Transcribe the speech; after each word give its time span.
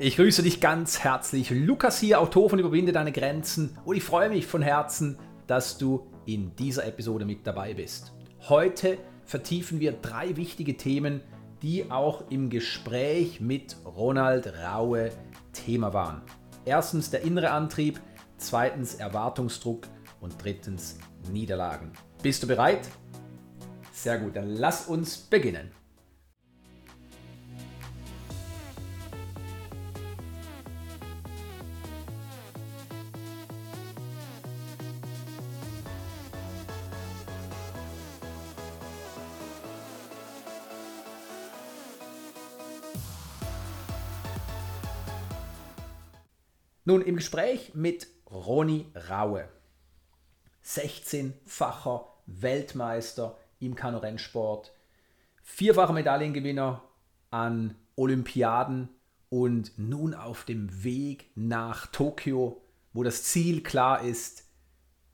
Ich 0.00 0.14
grüße 0.14 0.44
dich 0.44 0.60
ganz 0.60 1.00
herzlich. 1.00 1.50
Lukas 1.50 1.98
hier, 1.98 2.20
Autor 2.20 2.50
von 2.50 2.60
Überwinde 2.60 2.92
deine 2.92 3.10
Grenzen. 3.10 3.76
Und 3.84 3.96
ich 3.96 4.04
freue 4.04 4.28
mich 4.28 4.46
von 4.46 4.62
Herzen, 4.62 5.18
dass 5.48 5.76
du 5.76 6.06
in 6.24 6.54
dieser 6.54 6.86
Episode 6.86 7.24
mit 7.24 7.44
dabei 7.44 7.74
bist. 7.74 8.12
Heute 8.48 8.98
vertiefen 9.24 9.80
wir 9.80 9.90
drei 9.90 10.36
wichtige 10.36 10.76
Themen, 10.76 11.20
die 11.62 11.90
auch 11.90 12.30
im 12.30 12.48
Gespräch 12.48 13.40
mit 13.40 13.74
Ronald 13.84 14.52
Raue 14.64 15.10
Thema 15.52 15.92
waren. 15.92 16.22
Erstens 16.64 17.10
der 17.10 17.22
innere 17.22 17.50
Antrieb, 17.50 18.00
zweitens 18.36 18.94
Erwartungsdruck 18.94 19.88
und 20.20 20.40
drittens 20.40 20.96
Niederlagen. 21.32 21.90
Bist 22.22 22.44
du 22.44 22.46
bereit? 22.46 22.88
Sehr 23.90 24.18
gut, 24.18 24.36
dann 24.36 24.48
lass 24.48 24.86
uns 24.86 25.16
beginnen. 25.16 25.72
Nun, 46.88 47.02
im 47.02 47.16
Gespräch 47.16 47.74
mit 47.74 48.06
Ronny 48.30 48.86
Raue, 49.10 49.46
16-facher 50.64 52.06
Weltmeister 52.24 53.36
im 53.60 53.74
Kanurennsport, 53.74 54.72
vierfacher 55.42 55.92
Medaillengewinner 55.92 56.82
an 57.28 57.74
Olympiaden 57.94 58.88
und 59.28 59.78
nun 59.78 60.14
auf 60.14 60.46
dem 60.46 60.82
Weg 60.82 61.30
nach 61.34 61.88
Tokio, 61.88 62.62
wo 62.94 63.02
das 63.02 63.22
Ziel 63.22 63.62
klar 63.62 64.02
ist, 64.02 64.48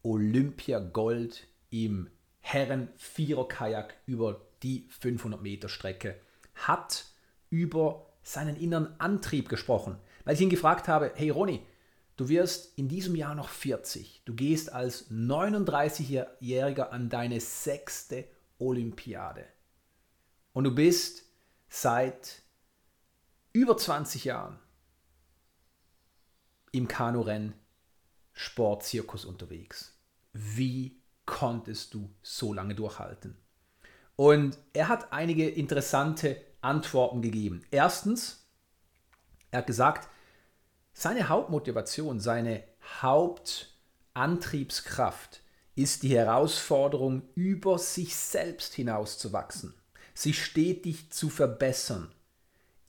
Olympia 0.05 0.79
Gold 0.79 1.49
im 1.71 2.09
Herren-Vierer-Kajak 2.39 3.97
über 4.07 4.43
die 4.63 4.87
500 5.01 5.43
Meter 5.43 5.69
Strecke, 5.69 6.21
hat 6.55 7.07
über 7.51 8.07
seinen 8.23 8.55
inneren 8.55 8.95
Antrieb 9.01 9.49
gesprochen. 9.49 9.99
Weil 10.25 10.35
ich 10.35 10.41
ihn 10.41 10.51
gefragt 10.51 10.89
habe, 10.89 11.13
hey 11.15 11.31
Ronny, 11.31 11.67
du 12.17 12.29
wirst 12.29 12.79
in 12.79 12.89
diesem 12.89 13.15
Jahr 13.15 13.35
noch 13.35 13.49
40. 13.49 14.23
Du 14.25 14.35
gehst 14.35 14.73
als 14.73 15.11
39-Jähriger 15.11 16.91
an 16.91 17.09
deine 17.09 17.41
sechste 17.41 18.27
Olympiade. 18.59 19.45
Und 20.53 20.65
du 20.65 20.75
bist 20.75 21.25
seit 21.69 22.43
über 23.53 23.77
20 23.77 24.25
Jahren 24.25 24.59
im 26.73 26.89
Kanurennen 26.89 27.55
Sportzirkus 28.33 29.25
unterwegs. 29.25 29.97
Wie 30.33 31.01
konntest 31.25 31.95
du 31.95 32.11
so 32.23 32.53
lange 32.53 32.75
durchhalten? 32.75 33.37
Und 34.17 34.59
er 34.73 34.89
hat 34.89 35.13
einige 35.13 35.49
interessante 35.49 36.41
Antworten 36.61 37.23
gegeben. 37.23 37.65
Erstens, 37.71 38.49
er 39.51 39.59
hat 39.59 39.67
gesagt, 39.67 40.09
seine 40.95 41.29
Hauptmotivation, 41.29 42.21
seine 42.21 42.65
Hauptantriebskraft 43.03 45.43
ist 45.75 46.05
die 46.05 46.17
Herausforderung, 46.17 47.29
über 47.35 47.79
sich 47.79 48.17
selbst 48.17 48.73
hinauszuwachsen, 48.75 49.75
sich 50.15 50.43
stetig 50.43 51.11
zu 51.11 51.29
verbessern, 51.29 52.11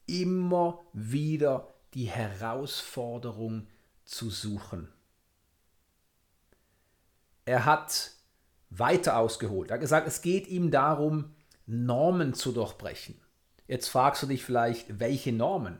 immer 0.06 0.86
wieder 0.94 1.74
die 1.96 2.06
Herausforderung 2.06 3.68
zu 4.06 4.30
suchen. 4.30 4.88
Er 7.46 7.66
hat 7.66 8.12
weiter 8.70 9.18
ausgeholt. 9.18 9.72
Er 9.72 9.76
hat 9.76 9.82
gesagt, 9.82 10.08
es 10.08 10.22
geht 10.22 10.48
ihm 10.48 10.72
darum, 10.72 11.34
Normen 11.66 12.34
zu 12.34 12.52
durchbrechen. 12.52 13.20
Jetzt 13.68 13.88
fragst 13.88 14.22
du 14.22 14.28
dich 14.28 14.44
vielleicht, 14.44 15.00
welche 15.00 15.32
Normen? 15.32 15.80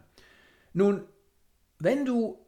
Nun, 0.74 1.04
wenn 1.80 2.06
du 2.06 2.40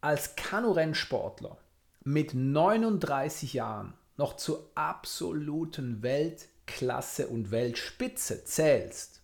als 0.00 0.36
Kanurennsportler 0.36 1.58
mit 2.04 2.34
39 2.34 3.54
Jahren 3.54 3.94
noch 4.16 4.36
zur 4.36 4.70
absoluten 4.74 6.02
Weltklasse 6.02 7.28
und 7.28 7.50
Weltspitze 7.50 8.44
zählst, 8.44 9.22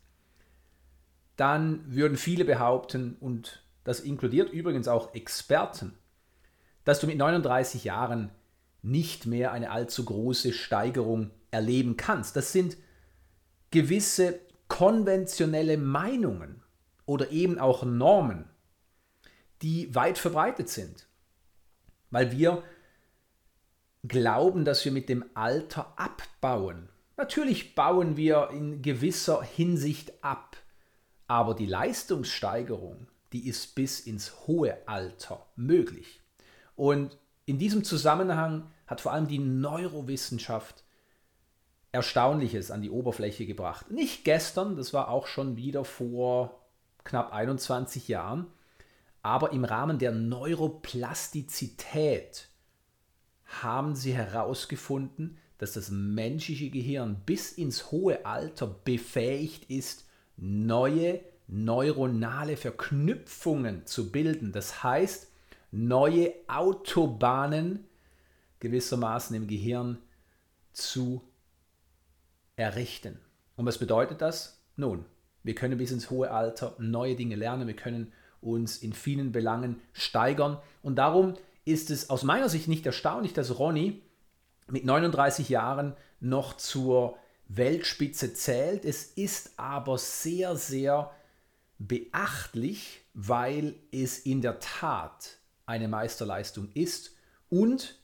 dann 1.37 1.85
würden 1.95 2.17
viele 2.17 2.45
behaupten, 2.45 3.17
und 3.21 3.63
das 3.85 4.01
inkludiert 4.01 4.51
übrigens 4.51 4.89
auch 4.89 5.15
Experten, 5.15 5.99
dass 6.85 7.01
du 7.01 7.07
mit 7.07 7.19
39 7.19 7.85
Jahren 7.85 8.31
nicht 8.83 9.27
mehr 9.27 9.53
eine 9.53 9.71
allzu 9.71 10.05
große 10.05 10.53
Steigerung 10.53 11.31
erleben 11.51 11.97
kannst. 11.97 12.37
Das 12.37 12.53
sind 12.53 12.77
gewisse 13.71 14.41
konventionelle 14.69 15.77
Meinungen 15.77 16.63
oder 17.05 17.31
eben 17.31 17.59
auch 17.59 17.85
Normen 17.85 18.49
die 19.63 19.95
weit 19.95 20.19
verbreitet 20.19 20.69
sind. 20.69 21.07
Weil 22.11 22.33
wir 22.33 22.63
glauben, 24.07 24.65
dass 24.65 24.85
wir 24.85 24.93
mit 24.93 25.09
dem 25.09 25.25
Alter 25.35 25.93
abbauen. 25.97 26.89
Natürlich 27.17 27.75
bauen 27.75 28.17
wir 28.17 28.51
in 28.51 28.83
gewisser 28.83 29.43
Hinsicht 29.43 30.13
ab, 30.23 30.57
aber 31.27 31.55
die 31.55 31.67
Leistungssteigerung, 31.67 33.09
die 33.33 33.49
ist 33.49 33.75
bis 33.75 34.01
ins 34.01 34.47
hohe 34.47 34.77
Alter 34.87 35.47
möglich. 35.57 36.21
Und 36.77 37.17
in 37.47 37.59
diesem 37.59 37.85
Zusammenhang 37.85 38.71
hat 38.87 39.01
vor 39.01 39.13
allem 39.13 39.27
die 39.27 39.39
Neurowissenschaft 39.39 40.85
Erstaunliches 41.93 42.71
an 42.71 42.83
die 42.83 42.91
Oberfläche 42.91 43.47
gebracht. 43.47 43.91
Nicht 43.91 44.25
gestern, 44.25 44.77
das 44.77 44.93
war 44.93 45.09
auch 45.09 45.27
schon 45.27 45.57
wieder 45.57 45.85
vor 45.85 46.61
knapp 47.05 47.33
21 47.33 48.09
Jahren, 48.09 48.47
aber 49.27 49.53
im 49.53 49.65
Rahmen 49.65 49.99
der 49.99 50.13
Neuroplastizität 50.13 52.49
haben 53.45 53.97
sie 53.97 54.15
herausgefunden, 54.15 55.39
dass 55.59 55.73
das 55.73 55.91
menschliche 55.91 56.71
Gehirn 56.71 57.23
bis 57.27 57.51
ins 57.51 57.91
hohe 57.91 58.25
Alter 58.25 58.69
befähigt 58.69 59.69
ist, 59.69 60.09
neue 60.37 61.19
neuronale 61.49 62.57
Verknüpfungen 62.57 63.85
zu 63.85 64.13
bilden. 64.13 64.53
Das 64.53 64.85
heißt, 64.85 65.27
neue 65.73 66.33
Autobahnen 66.47 67.85
gewissermaßen 68.61 69.35
im 69.35 69.49
Gehirn 69.49 69.99
zu 70.73 71.21
errichten. 72.55 73.19
Und 73.57 73.67
was 73.67 73.79
bedeutet 73.79 74.21
das? 74.21 74.63
Nun, 74.77 75.05
wir 75.43 75.57
können 75.57 75.79
bis 75.79 75.91
ins 75.91 76.11
hohe 76.11 76.31
Alter 76.31 76.77
neue 76.79 77.17
Dinge 77.17 77.35
lernen, 77.35 77.67
wir 77.67 77.75
können 77.75 78.13
uns 78.41 78.79
in 78.79 78.93
vielen 78.93 79.33
Belangen 79.33 79.81
steigern. 79.93 80.59
Und 80.83 80.97
darum 80.97 81.35
ist 81.65 81.91
es 81.91 82.11
aus 82.11 82.23
meiner 82.23 82.49
Sicht 82.49 82.69
nicht 82.69 82.87
erstaunlich, 82.87 83.33
dass 83.33 83.59
Ronny 83.59 84.03
mit 84.69 84.85
39 84.85 85.49
Jahren 85.49 85.95
noch 86.21 86.57
zur 86.57 87.17
Weltspitze 87.49 88.35
zählt. 88.35 88.85
Es 88.85 89.05
ist 89.05 89.59
aber 89.59 89.99
sehr, 89.99 90.57
sehr 90.57 91.11
beachtlich, 91.79 93.03
weil 93.15 93.75
es 93.93 94.19
in 94.19 94.43
der 94.43 94.61
Tat 94.61 95.39
eine 95.67 95.89
Meisterleistung 95.89 96.69
ist 96.75 97.15
und 97.49 97.99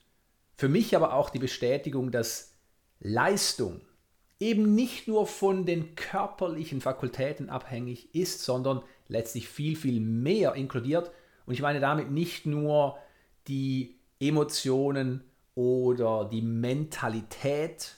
für 0.56 0.68
mich 0.68 0.94
aber 0.94 1.14
auch 1.14 1.30
die 1.30 1.38
Bestätigung, 1.38 2.10
dass 2.10 2.54
Leistung 3.00 3.80
eben 4.38 4.74
nicht 4.74 5.08
nur 5.08 5.26
von 5.26 5.66
den 5.66 5.94
körperlichen 5.94 6.80
Fakultäten 6.80 7.48
abhängig 7.48 8.14
ist, 8.14 8.42
sondern 8.44 8.82
letztlich 9.12 9.48
viel, 9.48 9.76
viel 9.76 10.00
mehr 10.00 10.54
inkludiert. 10.54 11.10
Und 11.46 11.54
ich 11.54 11.62
meine 11.62 11.80
damit 11.80 12.10
nicht 12.10 12.46
nur 12.46 12.98
die 13.46 13.98
Emotionen 14.18 15.22
oder 15.54 16.28
die 16.30 16.42
Mentalität, 16.42 17.96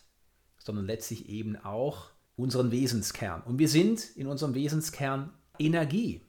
sondern 0.58 0.86
letztlich 0.86 1.28
eben 1.28 1.56
auch 1.56 2.10
unseren 2.36 2.70
Wesenskern. 2.72 3.42
Und 3.42 3.58
wir 3.58 3.68
sind 3.68 4.16
in 4.16 4.26
unserem 4.26 4.54
Wesenskern 4.54 5.32
Energie. 5.58 6.20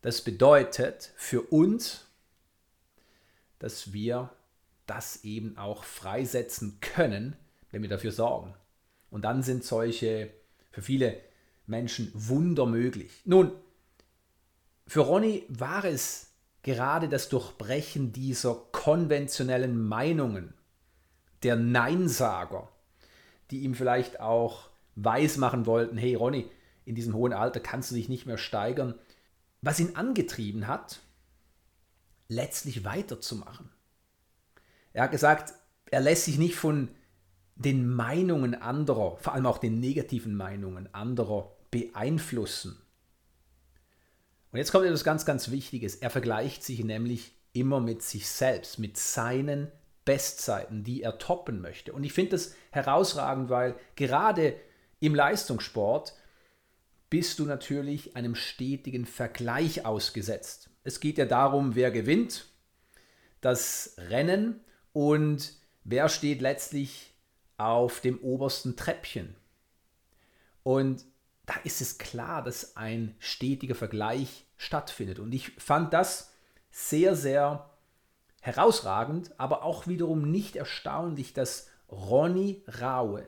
Das 0.00 0.22
bedeutet 0.22 1.12
für 1.16 1.42
uns, 1.42 2.06
dass 3.58 3.92
wir 3.92 4.30
das 4.86 5.24
eben 5.24 5.56
auch 5.56 5.84
freisetzen 5.84 6.78
können, 6.80 7.36
wenn 7.70 7.82
wir 7.82 7.88
dafür 7.88 8.12
sorgen. 8.12 8.54
Und 9.10 9.24
dann 9.24 9.42
sind 9.42 9.64
solche 9.64 10.32
für 10.70 10.82
viele 10.82 11.20
Menschen 11.66 12.10
Wunder 12.14 12.66
möglich. 12.66 13.22
Nun, 13.24 13.52
für 14.86 15.00
Ronny 15.00 15.44
war 15.48 15.84
es 15.84 16.30
gerade 16.62 17.08
das 17.08 17.28
Durchbrechen 17.28 18.12
dieser 18.12 18.54
konventionellen 18.72 19.80
Meinungen, 19.86 20.54
der 21.42 21.56
Neinsager, 21.56 22.68
die 23.50 23.60
ihm 23.60 23.74
vielleicht 23.74 24.20
auch 24.20 24.70
weismachen 24.96 25.66
wollten, 25.66 25.96
hey 25.96 26.14
Ronny, 26.14 26.50
in 26.84 26.94
diesem 26.94 27.14
hohen 27.14 27.32
Alter 27.32 27.60
kannst 27.60 27.90
du 27.90 27.94
dich 27.94 28.08
nicht 28.08 28.26
mehr 28.26 28.38
steigern. 28.38 28.94
was 29.62 29.80
ihn 29.80 29.96
angetrieben 29.96 30.66
hat, 30.66 31.00
letztlich 32.28 32.84
weiterzumachen. 32.84 33.70
Er 34.92 35.04
hat 35.04 35.10
gesagt, 35.10 35.54
er 35.90 36.00
lässt 36.00 36.26
sich 36.26 36.38
nicht 36.38 36.54
von 36.54 36.90
den 37.56 37.88
Meinungen 37.88 38.54
anderer, 38.54 39.16
vor 39.16 39.32
allem 39.32 39.46
auch 39.46 39.56
den 39.56 39.80
negativen 39.80 40.34
Meinungen 40.36 40.92
anderer 40.92 41.53
beeinflussen. 41.74 42.80
Und 44.52 44.58
jetzt 44.58 44.70
kommt 44.70 44.86
etwas 44.86 45.02
ganz, 45.02 45.26
ganz 45.26 45.50
Wichtiges. 45.50 45.96
Er 45.96 46.08
vergleicht 46.08 46.62
sich 46.62 46.84
nämlich 46.84 47.32
immer 47.52 47.80
mit 47.80 48.00
sich 48.04 48.28
selbst, 48.28 48.78
mit 48.78 48.96
seinen 48.96 49.72
Bestzeiten, 50.04 50.84
die 50.84 51.02
er 51.02 51.18
toppen 51.18 51.60
möchte. 51.60 51.92
Und 51.92 52.04
ich 52.04 52.12
finde 52.12 52.30
das 52.32 52.54
herausragend, 52.70 53.50
weil 53.50 53.74
gerade 53.96 54.54
im 55.00 55.16
Leistungssport 55.16 56.14
bist 57.10 57.40
du 57.40 57.44
natürlich 57.44 58.14
einem 58.14 58.36
stetigen 58.36 59.04
Vergleich 59.04 59.84
ausgesetzt. 59.84 60.70
Es 60.84 61.00
geht 61.00 61.18
ja 61.18 61.24
darum, 61.24 61.74
wer 61.74 61.90
gewinnt 61.90 62.46
das 63.40 63.96
Rennen 63.98 64.60
und 64.92 65.54
wer 65.82 66.08
steht 66.08 66.40
letztlich 66.40 67.14
auf 67.56 68.00
dem 68.00 68.20
obersten 68.20 68.76
Treppchen. 68.76 69.34
Und 70.62 71.04
da 71.46 71.54
ist 71.64 71.80
es 71.80 71.98
klar, 71.98 72.42
dass 72.42 72.76
ein 72.76 73.14
stetiger 73.18 73.74
Vergleich 73.74 74.46
stattfindet. 74.56 75.18
Und 75.18 75.32
ich 75.32 75.52
fand 75.58 75.92
das 75.92 76.32
sehr, 76.70 77.14
sehr 77.14 77.70
herausragend, 78.40 79.38
aber 79.38 79.62
auch 79.62 79.86
wiederum 79.86 80.30
nicht 80.30 80.56
erstaunlich, 80.56 81.32
dass 81.32 81.68
Ronny 81.90 82.62
Raue 82.80 83.26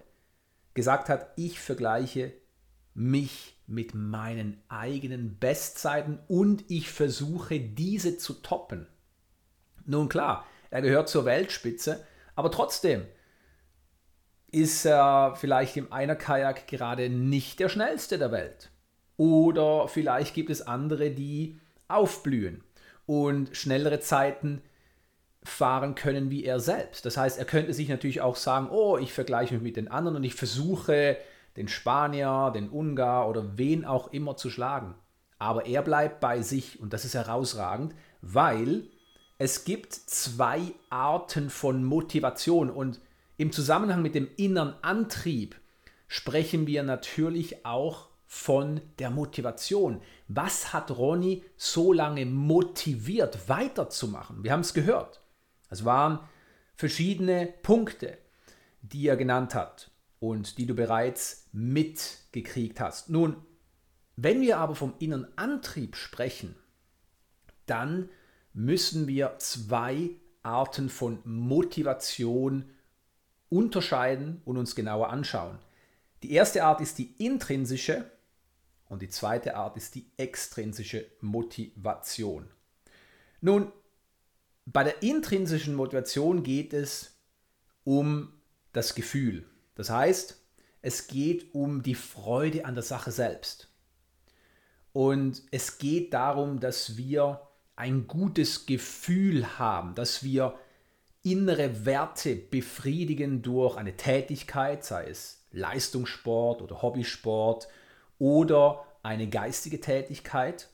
gesagt 0.74 1.08
hat, 1.08 1.30
ich 1.36 1.60
vergleiche 1.60 2.32
mich 2.94 3.56
mit 3.66 3.94
meinen 3.94 4.62
eigenen 4.68 5.38
Bestzeiten 5.38 6.18
und 6.28 6.64
ich 6.68 6.90
versuche 6.90 7.60
diese 7.60 8.18
zu 8.18 8.34
toppen. 8.34 8.86
Nun 9.84 10.08
klar, 10.08 10.46
er 10.70 10.82
gehört 10.82 11.08
zur 11.08 11.24
Weltspitze, 11.24 12.04
aber 12.34 12.50
trotzdem 12.50 13.06
ist 14.56 14.86
er 14.86 15.34
vielleicht 15.36 15.76
im 15.76 15.92
Einer-Kajak 15.92 16.66
gerade 16.66 17.10
nicht 17.10 17.60
der 17.60 17.68
schnellste 17.68 18.16
der 18.16 18.32
Welt. 18.32 18.70
Oder 19.18 19.86
vielleicht 19.86 20.34
gibt 20.34 20.48
es 20.48 20.66
andere, 20.66 21.10
die 21.10 21.60
aufblühen 21.88 22.64
und 23.04 23.54
schnellere 23.54 24.00
Zeiten 24.00 24.62
fahren 25.44 25.94
können 25.94 26.30
wie 26.30 26.46
er 26.46 26.58
selbst. 26.58 27.04
Das 27.04 27.18
heißt, 27.18 27.38
er 27.38 27.44
könnte 27.44 27.74
sich 27.74 27.90
natürlich 27.90 28.22
auch 28.22 28.36
sagen, 28.36 28.70
oh, 28.70 28.96
ich 28.96 29.12
vergleiche 29.12 29.52
mich 29.52 29.62
mit 29.62 29.76
den 29.76 29.88
anderen 29.88 30.16
und 30.16 30.24
ich 30.24 30.34
versuche 30.34 31.18
den 31.58 31.68
Spanier, 31.68 32.50
den 32.54 32.70
Ungar 32.70 33.28
oder 33.28 33.58
wen 33.58 33.84
auch 33.84 34.10
immer 34.10 34.38
zu 34.38 34.48
schlagen. 34.48 34.94
Aber 35.38 35.66
er 35.66 35.82
bleibt 35.82 36.20
bei 36.20 36.40
sich 36.40 36.80
und 36.80 36.94
das 36.94 37.04
ist 37.04 37.14
herausragend, 37.14 37.94
weil 38.22 38.84
es 39.36 39.66
gibt 39.66 39.92
zwei 39.92 40.62
Arten 40.88 41.50
von 41.50 41.84
Motivation 41.84 42.70
und 42.70 43.00
im 43.36 43.52
Zusammenhang 43.52 44.02
mit 44.02 44.14
dem 44.14 44.28
inneren 44.36 44.74
Antrieb 44.82 45.60
sprechen 46.08 46.66
wir 46.66 46.82
natürlich 46.82 47.64
auch 47.66 48.08
von 48.26 48.80
der 48.98 49.10
Motivation. 49.10 50.00
Was 50.28 50.72
hat 50.72 50.90
Ronny 50.90 51.44
so 51.56 51.92
lange 51.92 52.26
motiviert, 52.26 53.48
weiterzumachen? 53.48 54.42
Wir 54.42 54.52
haben 54.52 54.60
es 54.60 54.74
gehört. 54.74 55.20
Es 55.70 55.84
waren 55.84 56.20
verschiedene 56.74 57.52
Punkte, 57.62 58.18
die 58.82 59.06
er 59.06 59.16
genannt 59.16 59.54
hat 59.54 59.90
und 60.18 60.58
die 60.58 60.66
du 60.66 60.74
bereits 60.74 61.48
mitgekriegt 61.52 62.80
hast. 62.80 63.10
Nun, 63.10 63.36
wenn 64.16 64.40
wir 64.40 64.58
aber 64.58 64.74
vom 64.74 64.94
inneren 64.98 65.26
Antrieb 65.36 65.96
sprechen, 65.96 66.56
dann 67.66 68.08
müssen 68.52 69.06
wir 69.06 69.36
zwei 69.38 70.10
Arten 70.42 70.88
von 70.88 71.20
Motivation 71.24 72.70
unterscheiden 73.48 74.42
und 74.44 74.56
uns 74.56 74.74
genauer 74.74 75.10
anschauen. 75.10 75.58
Die 76.22 76.32
erste 76.32 76.64
Art 76.64 76.80
ist 76.80 76.98
die 76.98 77.14
intrinsische 77.24 78.10
und 78.88 79.02
die 79.02 79.08
zweite 79.08 79.56
Art 79.56 79.76
ist 79.76 79.94
die 79.94 80.10
extrinsische 80.16 81.06
Motivation. 81.20 82.48
Nun, 83.40 83.72
bei 84.64 84.82
der 84.82 85.02
intrinsischen 85.02 85.74
Motivation 85.74 86.42
geht 86.42 86.72
es 86.72 87.16
um 87.84 88.32
das 88.72 88.94
Gefühl. 88.94 89.46
Das 89.74 89.90
heißt, 89.90 90.40
es 90.82 91.06
geht 91.06 91.54
um 91.54 91.82
die 91.82 91.94
Freude 91.94 92.64
an 92.64 92.74
der 92.74 92.82
Sache 92.82 93.10
selbst. 93.10 93.68
Und 94.92 95.42
es 95.50 95.78
geht 95.78 96.14
darum, 96.14 96.58
dass 96.58 96.96
wir 96.96 97.46
ein 97.76 98.06
gutes 98.06 98.66
Gefühl 98.66 99.58
haben, 99.58 99.94
dass 99.94 100.22
wir 100.22 100.58
innere 101.26 101.84
Werte 101.84 102.36
befriedigen 102.36 103.42
durch 103.42 103.76
eine 103.76 103.96
Tätigkeit, 103.96 104.84
sei 104.84 105.08
es 105.08 105.44
Leistungssport 105.50 106.62
oder 106.62 106.82
Hobbysport 106.82 107.66
oder 108.20 108.86
eine 109.02 109.28
geistige 109.28 109.80
Tätigkeit. 109.80 110.68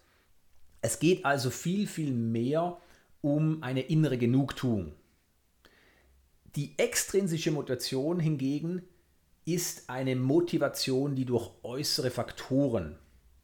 Es 0.83 0.99
geht 0.99 1.25
also 1.25 1.49
viel, 1.49 1.87
viel 1.87 2.13
mehr 2.13 2.79
um 3.23 3.63
eine 3.63 3.81
innere 3.81 4.19
Genugtuung. 4.19 4.93
Die 6.55 6.79
extrinsische 6.79 7.51
Motivation 7.51 8.21
hingegen 8.21 8.83
ist 9.47 9.89
eine 9.89 10.17
Motivation, 10.17 11.15
die 11.15 11.25
durch 11.25 11.51
äußere 11.63 12.11
Faktoren 12.11 12.99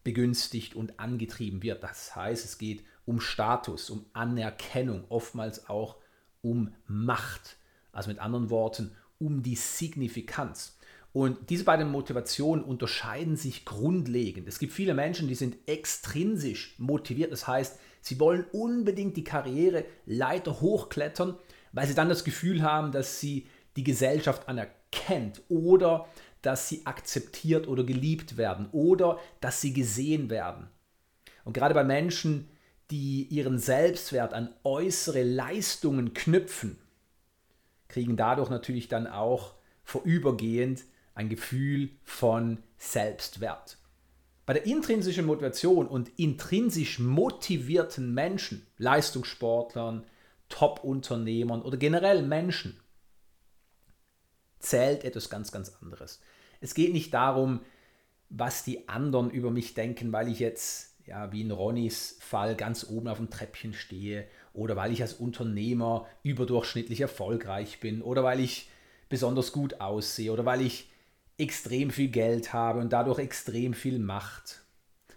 begünstigt 0.04 0.74
und 0.74 1.00
angetrieben 1.00 1.62
wird. 1.62 1.82
Das 1.82 2.14
heißt, 2.14 2.44
es 2.44 2.58
geht 2.58 2.84
um 3.06 3.18
Status, 3.18 3.88
um 3.88 4.04
Anerkennung, 4.12 5.04
oftmals 5.08 5.70
auch 5.70 5.96
um 6.42 6.72
Macht. 6.86 7.56
Also 7.92 8.10
mit 8.10 8.18
anderen 8.18 8.50
Worten, 8.50 8.92
um 9.18 9.42
die 9.42 9.56
Signifikanz. 9.56 10.78
Und 11.12 11.50
diese 11.50 11.64
beiden 11.64 11.90
Motivationen 11.90 12.62
unterscheiden 12.64 13.36
sich 13.36 13.64
grundlegend. 13.64 14.46
Es 14.46 14.58
gibt 14.58 14.72
viele 14.72 14.94
Menschen, 14.94 15.26
die 15.26 15.34
sind 15.34 15.56
extrinsisch 15.66 16.74
motiviert. 16.78 17.32
Das 17.32 17.46
heißt, 17.46 17.78
sie 18.02 18.20
wollen 18.20 18.44
unbedingt 18.52 19.16
die 19.16 19.24
Karriere 19.24 19.84
Leiter 20.06 20.60
hochklettern, 20.60 21.36
weil 21.72 21.86
sie 21.86 21.94
dann 21.94 22.08
das 22.08 22.24
Gefühl 22.24 22.62
haben, 22.62 22.92
dass 22.92 23.20
sie 23.20 23.46
die 23.76 23.84
Gesellschaft 23.84 24.48
anerkennt 24.48 25.42
oder 25.48 26.06
dass 26.42 26.68
sie 26.68 26.84
akzeptiert 26.84 27.66
oder 27.66 27.84
geliebt 27.84 28.36
werden 28.36 28.68
oder 28.72 29.18
dass 29.40 29.60
sie 29.60 29.72
gesehen 29.72 30.30
werden. 30.30 30.68
Und 31.44 31.54
gerade 31.54 31.74
bei 31.74 31.84
Menschen, 31.84 32.48
die 32.90 33.24
ihren 33.24 33.58
Selbstwert 33.58 34.32
an 34.32 34.54
äußere 34.64 35.22
Leistungen 35.22 36.14
knüpfen, 36.14 36.78
kriegen 37.88 38.16
dadurch 38.16 38.50
natürlich 38.50 38.88
dann 38.88 39.06
auch 39.06 39.54
vorübergehend 39.84 40.84
ein 41.14 41.28
Gefühl 41.28 41.90
von 42.04 42.58
Selbstwert. 42.76 43.78
Bei 44.46 44.54
der 44.54 44.64
intrinsischen 44.64 45.26
Motivation 45.26 45.86
und 45.86 46.10
intrinsisch 46.18 46.98
motivierten 46.98 48.14
Menschen, 48.14 48.66
Leistungssportlern, 48.78 50.06
Top-Unternehmern 50.48 51.60
oder 51.60 51.76
generell 51.76 52.22
Menschen, 52.22 52.80
zählt 54.58 55.04
etwas 55.04 55.28
ganz, 55.28 55.52
ganz 55.52 55.76
anderes. 55.82 56.20
Es 56.60 56.74
geht 56.74 56.92
nicht 56.92 57.12
darum, 57.12 57.60
was 58.30 58.64
die 58.64 58.88
anderen 58.88 59.30
über 59.30 59.50
mich 59.50 59.74
denken, 59.74 60.12
weil 60.12 60.28
ich 60.28 60.38
jetzt, 60.38 60.87
ja, 61.08 61.32
wie 61.32 61.40
in 61.40 61.50
Ronnys 61.50 62.18
Fall, 62.20 62.54
ganz 62.54 62.86
oben 62.88 63.08
auf 63.08 63.16
dem 63.16 63.30
Treppchen 63.30 63.72
stehe 63.72 64.26
oder 64.52 64.76
weil 64.76 64.92
ich 64.92 65.00
als 65.00 65.14
Unternehmer 65.14 66.06
überdurchschnittlich 66.22 67.00
erfolgreich 67.00 67.80
bin 67.80 68.02
oder 68.02 68.22
weil 68.24 68.40
ich 68.40 68.68
besonders 69.08 69.52
gut 69.52 69.80
aussehe 69.80 70.32
oder 70.32 70.44
weil 70.44 70.60
ich 70.60 70.90
extrem 71.38 71.90
viel 71.90 72.08
Geld 72.08 72.52
habe 72.52 72.80
und 72.80 72.92
dadurch 72.92 73.18
extrem 73.20 73.72
viel 73.72 73.98
Macht. 73.98 74.60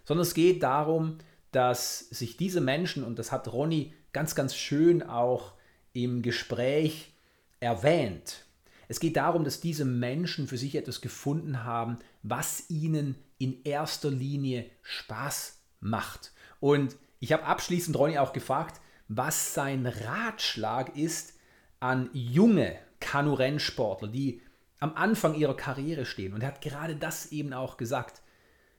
Sondern 0.04 0.22
es 0.22 0.34
geht 0.34 0.62
darum, 0.62 1.18
dass 1.50 2.08
sich 2.08 2.36
diese 2.38 2.60
Menschen, 2.60 3.04
und 3.04 3.18
das 3.18 3.30
hat 3.30 3.52
Ronny 3.52 3.92
ganz, 4.12 4.34
ganz 4.34 4.56
schön 4.56 5.02
auch 5.02 5.52
im 5.92 6.22
Gespräch 6.22 7.12
erwähnt, 7.60 8.46
es 8.88 9.00
geht 9.00 9.16
darum, 9.16 9.44
dass 9.44 9.60
diese 9.60 9.84
Menschen 9.84 10.46
für 10.46 10.58
sich 10.58 10.74
etwas 10.74 11.00
gefunden 11.00 11.64
haben, 11.64 11.98
was 12.22 12.68
ihnen 12.68 13.16
in 13.38 13.62
erster 13.64 14.10
Linie 14.10 14.66
Spaß 14.82 15.61
macht. 15.82 16.32
Und 16.60 16.96
ich 17.20 17.32
habe 17.32 17.44
abschließend 17.44 17.96
Ronny 17.96 18.18
auch 18.18 18.32
gefragt, 18.32 18.80
was 19.08 19.52
sein 19.52 19.86
Ratschlag 19.86 20.96
ist 20.96 21.34
an 21.80 22.08
junge 22.12 22.78
Kanu-Rennsportler, 23.00 24.08
die 24.08 24.40
am 24.78 24.94
Anfang 24.94 25.34
ihrer 25.34 25.56
Karriere 25.56 26.06
stehen. 26.06 26.32
Und 26.32 26.42
er 26.42 26.48
hat 26.48 26.60
gerade 26.62 26.96
das 26.96 27.30
eben 27.32 27.52
auch 27.52 27.76
gesagt. 27.76 28.22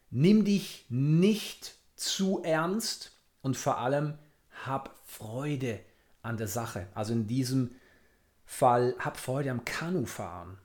Nimm 0.09 0.43
dich 0.45 0.85
nicht 0.89 1.75
zu 1.95 2.41
ernst 2.43 3.17
und 3.41 3.57
vor 3.57 3.77
allem 3.77 4.17
hab 4.65 4.99
Freude 5.05 5.79
an 6.21 6.37
der 6.37 6.47
Sache. 6.47 6.87
Also 6.93 7.13
in 7.13 7.27
diesem 7.27 7.75
Fall 8.45 8.95
hab 8.99 9.17
Freude 9.17 9.51
am 9.51 9.65
Kanufahren. 9.65 10.57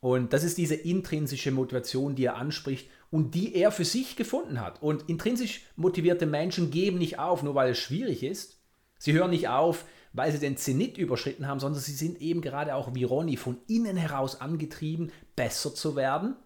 Und 0.00 0.32
das 0.32 0.44
ist 0.44 0.56
diese 0.56 0.74
intrinsische 0.74 1.50
Motivation, 1.50 2.14
die 2.14 2.24
er 2.24 2.36
anspricht 2.36 2.90
und 3.10 3.34
die 3.34 3.54
er 3.54 3.72
für 3.72 3.84
sich 3.84 4.16
gefunden 4.16 4.60
hat. 4.60 4.82
Und 4.82 5.08
intrinsisch 5.08 5.62
motivierte 5.76 6.26
Menschen 6.26 6.70
geben 6.70 6.98
nicht 6.98 7.18
auf, 7.18 7.42
nur 7.42 7.54
weil 7.54 7.72
es 7.72 7.78
schwierig 7.78 8.22
ist. 8.22 8.60
Sie 8.98 9.12
hören 9.12 9.30
nicht 9.30 9.48
auf, 9.48 9.84
weil 10.12 10.32
sie 10.32 10.38
den 10.38 10.56
Zenit 10.56 10.98
überschritten 10.98 11.46
haben, 11.46 11.60
sondern 11.60 11.80
sie 11.80 11.92
sind 11.92 12.20
eben 12.20 12.40
gerade 12.40 12.74
auch 12.74 12.94
wie 12.94 13.04
Ronny 13.04 13.36
von 13.36 13.58
innen 13.66 13.96
heraus 13.96 14.40
angetrieben, 14.40 15.12
besser 15.36 15.74
zu 15.74 15.96
werden. 15.96 16.36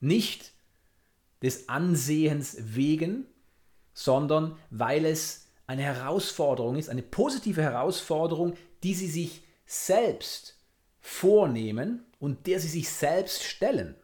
Nicht 0.00 0.52
des 1.42 1.68
Ansehens 1.68 2.56
wegen, 2.60 3.26
sondern 3.92 4.56
weil 4.70 5.04
es 5.04 5.48
eine 5.66 5.82
Herausforderung 5.82 6.76
ist, 6.76 6.88
eine 6.88 7.02
positive 7.02 7.62
Herausforderung, 7.62 8.54
die 8.82 8.94
sie 8.94 9.08
sich 9.08 9.42
selbst 9.66 10.56
vornehmen 11.00 12.04
und 12.18 12.46
der 12.46 12.58
sie 12.58 12.68
sich 12.68 12.90
selbst 12.90 13.44
stellen. 13.44 13.94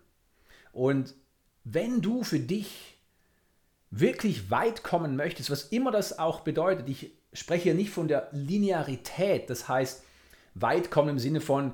Und 0.72 1.14
wenn 1.64 2.02
du 2.02 2.22
für 2.22 2.38
dich 2.38 2.98
wirklich 3.90 4.50
weit 4.50 4.82
kommen 4.82 5.16
möchtest, 5.16 5.50
was 5.50 5.64
immer 5.64 5.90
das 5.90 6.18
auch 6.18 6.40
bedeutet, 6.40 6.88
ich 6.88 7.12
spreche 7.32 7.64
hier 7.64 7.74
nicht 7.74 7.90
von 7.90 8.08
der 8.08 8.28
Linearität, 8.32 9.48
das 9.50 9.68
heißt 9.68 10.04
weit 10.54 10.90
kommen 10.90 11.10
im 11.10 11.18
Sinne 11.18 11.40
von 11.40 11.72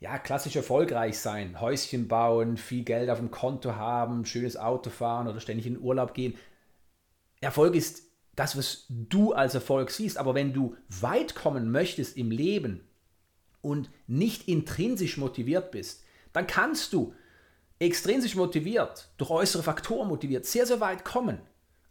ja, 0.00 0.18
klassisch 0.18 0.54
erfolgreich 0.54 1.18
sein, 1.18 1.60
Häuschen 1.60 2.06
bauen, 2.08 2.56
viel 2.56 2.84
Geld 2.84 3.10
auf 3.10 3.18
dem 3.18 3.30
Konto 3.30 3.74
haben, 3.74 4.24
schönes 4.26 4.56
Auto 4.56 4.90
fahren 4.90 5.26
oder 5.26 5.40
ständig 5.40 5.66
in 5.66 5.80
Urlaub 5.80 6.14
gehen. 6.14 6.34
Erfolg 7.40 7.74
ist 7.74 8.02
das, 8.36 8.56
was 8.56 8.86
du 8.88 9.32
als 9.32 9.54
Erfolg 9.54 9.90
siehst, 9.90 10.16
aber 10.16 10.34
wenn 10.34 10.52
du 10.52 10.76
weit 10.88 11.34
kommen 11.34 11.72
möchtest 11.72 12.16
im 12.16 12.30
Leben 12.30 12.86
und 13.60 13.90
nicht 14.06 14.46
intrinsisch 14.46 15.16
motiviert 15.16 15.72
bist, 15.72 16.04
dann 16.32 16.46
kannst 16.46 16.92
du 16.92 17.12
extrinsisch 17.78 18.34
motiviert, 18.34 19.10
durch 19.16 19.30
äußere 19.30 19.62
Faktoren 19.62 20.08
motiviert, 20.08 20.46
sehr, 20.46 20.66
sehr 20.66 20.80
weit 20.80 21.04
kommen. 21.04 21.40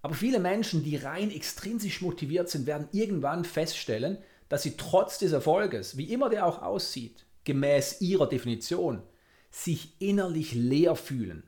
Aber 0.01 0.13
viele 0.13 0.39
Menschen, 0.39 0.84
die 0.84 0.96
rein 0.96 1.32
extrinsisch 1.32 2.01
motiviert 2.01 2.50
sind, 2.50 2.65
werden 2.65 2.88
irgendwann 2.91 3.46
feststellen, 3.46 4.17
dass 4.50 4.63
sie 4.63 4.77
trotz 4.77 5.17
des 5.17 5.32
Erfolges, 5.32 5.98
wie 5.98 6.12
immer 6.12 6.29
der 6.29 6.46
auch 6.46 6.62
aussieht, 6.62 7.25
gemäß 7.44 8.01
ihrer 8.01 8.27
Definition, 8.27 9.01
sich 9.50 10.00
innerlich 10.00 10.53
leer 10.53 10.96
fühlen. 10.96 11.44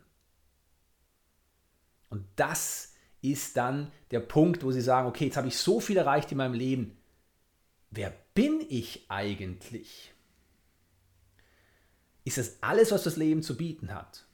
Und 2.10 2.25
das 2.36 2.93
ist 3.22 3.58
dann 3.58 3.91
der 4.12 4.22
Punkt, 4.22 4.63
wo 4.63 4.72
sie 4.72 4.81
sagen, 4.81 5.08
okay, 5.08 5.25
jetzt 5.25 5.38
habe 5.38 5.48
ich 5.48 5.58
so 5.58 5.79
viel 5.79 5.98
erreicht 5.98 6.31
in 6.31 6.38
meinem 6.38 6.53
Leben. 6.53 6.98
Wer 7.91 8.13
bin 8.34 8.65
ich 8.67 9.05
eigentlich? 9.10 10.13
Ist 12.24 12.38
das 12.38 12.62
alles, 12.62 12.91
was 12.91 13.03
das 13.03 13.17
Leben 13.17 13.43
zu 13.43 13.58
bieten 13.58 13.93
hat? 13.93 14.25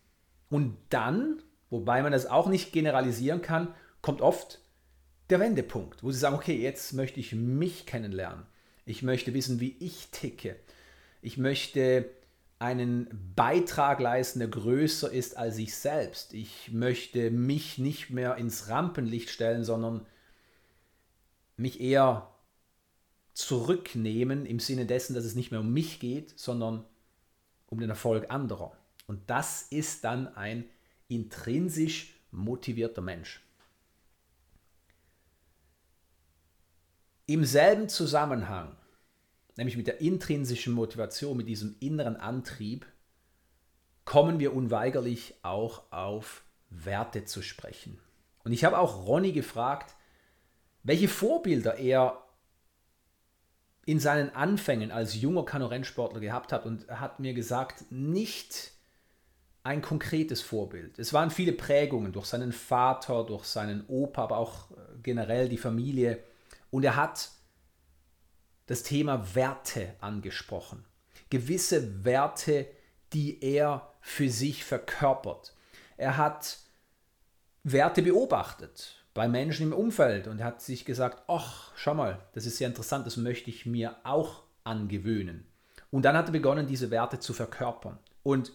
Und 0.50 0.78
dann, 0.90 1.42
wobei 1.70 2.02
man 2.02 2.12
das 2.12 2.26
auch 2.26 2.48
nicht 2.48 2.72
generalisieren 2.72 3.42
kann, 3.42 3.74
kommt 4.02 4.22
oft 4.22 4.60
der 5.30 5.40
Wendepunkt, 5.40 6.04
wo 6.04 6.12
sie 6.12 6.20
sagen, 6.20 6.36
okay, 6.36 6.56
jetzt 6.62 6.94
möchte 6.94 7.20
ich 7.20 7.34
mich 7.34 7.86
kennenlernen. 7.86 8.46
Ich 8.86 9.02
möchte 9.02 9.34
wissen, 9.34 9.60
wie 9.60 9.76
ich 9.80 10.10
ticke. 10.12 10.56
Ich 11.22 11.38
möchte 11.38 12.10
einen 12.60 13.08
Beitrag 13.36 14.00
leisten, 14.00 14.40
der 14.40 14.48
größer 14.48 15.12
ist 15.12 15.38
als 15.38 15.58
ich 15.58 15.76
selbst. 15.76 16.34
Ich 16.34 16.72
möchte 16.72 17.32
mich 17.32 17.78
nicht 17.78 18.12
mehr 18.12 18.36
ins 18.36 18.70
Rampenlicht 18.70 19.30
stellen, 19.30 19.64
sondern 19.64 20.06
mich 21.58 21.82
eher 21.82 22.30
zurücknehmen 23.34 24.46
im 24.46 24.60
Sinne 24.60 24.86
dessen, 24.86 25.14
dass 25.14 25.26
es 25.26 25.36
nicht 25.36 25.52
mehr 25.52 25.60
um 25.60 25.74
mich 25.74 26.00
geht, 26.00 26.38
sondern 26.40 26.86
um 27.68 27.80
den 27.80 27.90
Erfolg 27.90 28.30
anderer. 28.30 28.78
Und 29.08 29.30
das 29.30 29.64
ist 29.64 30.04
dann 30.04 30.36
ein 30.36 30.66
intrinsisch 31.08 32.16
motivierter 32.32 33.02
Mensch. 33.02 33.42
Im 37.28 37.44
selben 37.44 37.90
Zusammenhang, 37.90 38.76
nämlich 39.58 39.78
mit 39.78 39.88
der 39.88 40.02
intrinsischen 40.02 40.74
Motivation, 40.74 41.38
mit 41.38 41.48
diesem 41.48 41.76
inneren 41.80 42.18
Antrieb, 42.18 42.86
kommen 44.04 44.40
wir 44.40 44.54
unweigerlich 44.54 45.34
auch 45.42 45.92
auf 45.92 46.44
Werte 46.70 47.26
zu 47.26 47.42
sprechen. 47.42 48.00
Und 48.44 48.52
ich 48.52 48.64
habe 48.64 48.78
auch 48.78 49.08
Ronny 49.08 49.32
gefragt, 49.32 49.96
welche 50.84 51.08
Vorbilder 51.08 51.78
er 51.78 52.22
in 53.86 54.00
seinen 54.00 54.30
Anfängen 54.36 54.92
als 54.92 55.20
junger 55.20 55.46
Kanu-Rennsportler 55.46 56.20
gehabt 56.20 56.52
hat 56.52 56.66
und 56.66 56.88
er 56.88 57.00
hat 57.00 57.20
mir 57.20 57.34
gesagt, 57.34 57.92
nicht 57.92 58.75
ein 59.66 59.82
konkretes 59.82 60.44
Vorbild. 60.44 61.00
Es 61.00 61.12
waren 61.12 61.32
viele 61.32 61.52
Prägungen 61.52 62.12
durch 62.12 62.28
seinen 62.28 62.52
Vater, 62.52 63.24
durch 63.24 63.46
seinen 63.46 63.84
Opa, 63.88 64.24
aber 64.24 64.38
auch 64.38 64.70
äh, 64.70 64.76
generell 65.02 65.50
die 65.50 65.58
Familie. 65.58 66.24
Und 66.70 66.86
er 66.86 66.96
hat 66.96 67.32
das 68.68 68.84
Thema 68.84 69.34
Werte 69.34 69.96
angesprochen. 70.02 70.86
Gewisse 71.32 72.06
Werte, 72.06 72.68
die 73.12 73.44
er 73.44 73.92
für 74.02 74.30
sich 74.30 74.64
verkörpert. 74.64 75.56
Er 75.98 76.18
hat 76.18 76.60
Werte 77.64 78.04
beobachtet 78.04 79.04
bei 79.16 79.28
Menschen 79.28 79.68
im 79.68 79.74
Umfeld 79.74 80.28
und 80.28 80.44
hat 80.44 80.62
sich 80.62 80.86
gesagt, 80.86 81.24
ach, 81.28 81.72
schau 81.76 81.96
mal, 81.96 82.20
das 82.34 82.46
ist 82.46 82.58
sehr 82.58 82.68
interessant, 82.68 83.08
das 83.08 83.18
möchte 83.18 83.50
ich 83.50 83.66
mir 83.66 83.96
auch 84.04 84.44
angewöhnen. 84.64 85.48
Und 85.90 86.04
dann 86.04 86.16
hat 86.16 86.28
er 86.28 86.34
begonnen, 86.34 86.68
diese 86.68 86.92
Werte 86.92 87.20
zu 87.20 87.34
verkörpern. 87.34 87.98
Und 88.22 88.52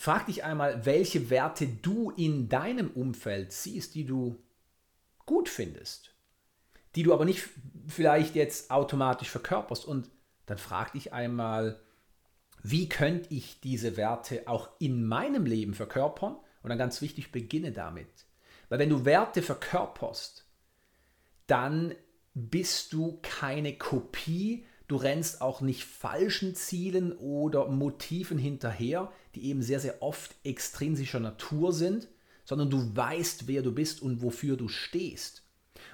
Frag 0.00 0.24
dich 0.24 0.44
einmal, 0.44 0.86
welche 0.86 1.28
Werte 1.28 1.66
du 1.66 2.10
in 2.10 2.48
deinem 2.48 2.90
Umfeld 2.90 3.52
siehst, 3.52 3.94
die 3.94 4.06
du 4.06 4.42
gut 5.26 5.50
findest, 5.50 6.14
die 6.94 7.02
du 7.02 7.12
aber 7.12 7.26
nicht 7.26 7.46
vielleicht 7.86 8.34
jetzt 8.34 8.70
automatisch 8.70 9.28
verkörperst. 9.28 9.84
Und 9.84 10.08
dann 10.46 10.56
frag 10.56 10.94
dich 10.94 11.12
einmal, 11.12 11.82
wie 12.62 12.88
könnte 12.88 13.34
ich 13.34 13.60
diese 13.60 13.98
Werte 13.98 14.44
auch 14.48 14.70
in 14.78 15.04
meinem 15.04 15.44
Leben 15.44 15.74
verkörpern? 15.74 16.38
Und 16.62 16.70
dann 16.70 16.78
ganz 16.78 17.02
wichtig, 17.02 17.30
beginne 17.30 17.72
damit. 17.72 18.24
Weil 18.70 18.78
wenn 18.78 18.88
du 18.88 19.04
Werte 19.04 19.42
verkörperst, 19.42 20.46
dann 21.46 21.94
bist 22.32 22.94
du 22.94 23.18
keine 23.20 23.76
Kopie 23.76 24.64
Du 24.90 24.96
rennst 24.96 25.40
auch 25.40 25.60
nicht 25.60 25.84
falschen 25.84 26.56
Zielen 26.56 27.16
oder 27.16 27.68
Motiven 27.68 28.38
hinterher, 28.38 29.12
die 29.36 29.44
eben 29.44 29.62
sehr, 29.62 29.78
sehr 29.78 30.02
oft 30.02 30.34
extrinsischer 30.42 31.20
Natur 31.20 31.72
sind, 31.72 32.08
sondern 32.44 32.70
du 32.70 32.96
weißt, 32.96 33.46
wer 33.46 33.62
du 33.62 33.70
bist 33.70 34.02
und 34.02 34.20
wofür 34.20 34.56
du 34.56 34.66
stehst. 34.66 35.44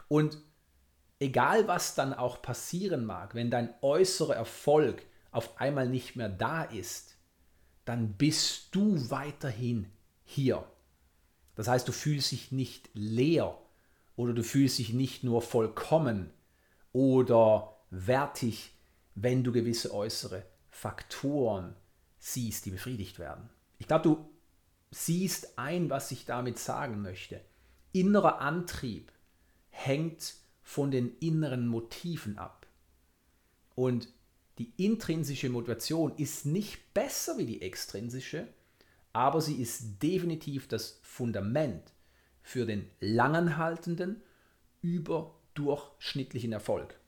Und 0.09 0.39
egal 1.19 1.69
was 1.69 1.95
dann 1.95 2.15
auch 2.15 2.41
passieren 2.41 3.05
mag, 3.05 3.35
wenn 3.35 3.51
dein 3.51 3.69
äußerer 3.83 4.35
Erfolg 4.35 5.03
auf 5.31 5.61
einmal 5.61 5.91
nicht 5.91 6.17
mehr 6.17 6.31
da 6.31 6.63
ist, 6.63 7.19
dann 7.85 8.15
bist 8.15 8.69
du 8.75 9.11
weiterhin 9.11 9.93
hier. 10.25 10.65
Das 11.55 11.69
heißt, 11.69 11.87
du 11.87 11.93
fühlst 11.93 12.33
dich 12.33 12.51
nicht 12.51 12.89
leer 12.95 13.59
oder 14.17 14.33
du 14.33 14.43
fühlst 14.43 14.79
dich 14.79 14.95
nicht 14.95 15.23
nur 15.23 15.43
vollkommen 15.43 16.31
oder 16.95 17.77
wertig 17.91 18.73
wenn 19.17 19.43
du 19.43 19.51
gewisse 19.51 19.93
äußere 19.93 20.45
Faktoren 20.69 21.75
siehst, 22.19 22.67
die 22.67 22.71
befriedigt 22.71 23.19
werden. 23.19 23.49
Ich 23.79 23.89
glaube, 23.89 24.03
du 24.03 24.31
siehst 24.91 25.59
ein, 25.59 25.91
was 25.91 26.13
ich 26.13 26.27
damit 26.27 26.59
sagen 26.59 27.03
möchte. 27.03 27.41
Innerer 27.93 28.41
Antrieb 28.41 29.11
hängt 29.71 30.35
von 30.63 30.91
den 30.91 31.17
inneren 31.19 31.67
Motiven 31.67 32.39
ab. 32.39 32.67
Und 33.75 34.09
die 34.59 34.73
intrinsische 34.77 35.49
Motivation 35.49 36.15
ist 36.17 36.47
nicht 36.47 36.93
besser 36.95 37.39
wie 37.39 37.47
die 37.47 37.63
extrinsische, 37.63 38.49
aber 39.13 39.41
sie 39.41 39.61
ist 39.61 40.03
definitiv 40.03 40.69
das 40.69 40.99
Fundament 41.03 41.93
für 42.43 42.67
den 42.67 42.91
langanhaltenden, 43.01 44.23
überdurchschnittlichen 44.83 46.53
Erfolg. 46.53 46.99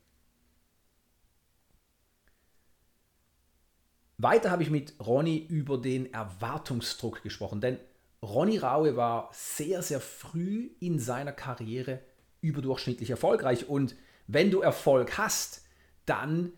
Weiter 4.19 4.51
habe 4.51 4.65
ich 4.65 4.71
mit 4.71 4.95
Ronny 4.99 5.39
über 5.39 5.79
den 5.79 6.13
Erwartungsdruck 6.13 7.23
gesprochen, 7.23 7.61
denn 7.61 7.79
Ronny 8.21 8.59
Raue 8.59 8.97
war 8.97 9.31
sehr, 9.33 9.81
sehr 9.81 10.01
früh 10.01 10.71
in 10.81 10.99
seiner 10.99 11.33
Karriere 11.33 12.01
überdurchschnittlich 12.41 13.11
erfolgreich 13.11 13.69
und 13.69 13.95
wenn 14.27 14.51
du 14.51 14.61
Erfolg 14.61 15.19
hast, 15.19 15.63
dann 16.05 16.53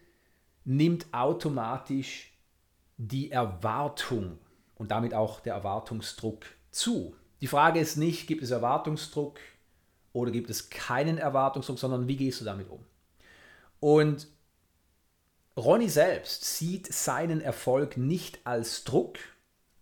nimmt 0.65 1.13
automatisch 1.13 2.33
die 2.97 3.31
Erwartung 3.31 4.39
und 4.77 4.91
damit 4.91 5.13
auch 5.13 5.41
der 5.41 5.55
Erwartungsdruck 5.55 6.47
zu. 6.71 7.15
Die 7.43 7.47
Frage 7.47 7.79
ist 7.79 7.97
nicht, 7.97 8.27
gibt 8.27 8.43
es 8.43 8.51
Erwartungsdruck 8.51 9.39
oder 10.15 10.31
gibt 10.31 10.49
es 10.49 10.71
keinen 10.71 11.19
Erwartungsdruck, 11.19 11.79
sondern 11.79 12.09
wie 12.09 12.17
gehst 12.17 12.41
du 12.41 12.45
damit 12.47 12.71
um? 12.71 12.85
Und 13.81 14.29
Ronny 15.61 15.91
selbst 15.91 16.45
sieht 16.45 16.93
seinen 16.93 17.41
Erfolg 17.41 17.97
nicht 17.97 18.41
als 18.45 18.85
Druck, 18.85 19.19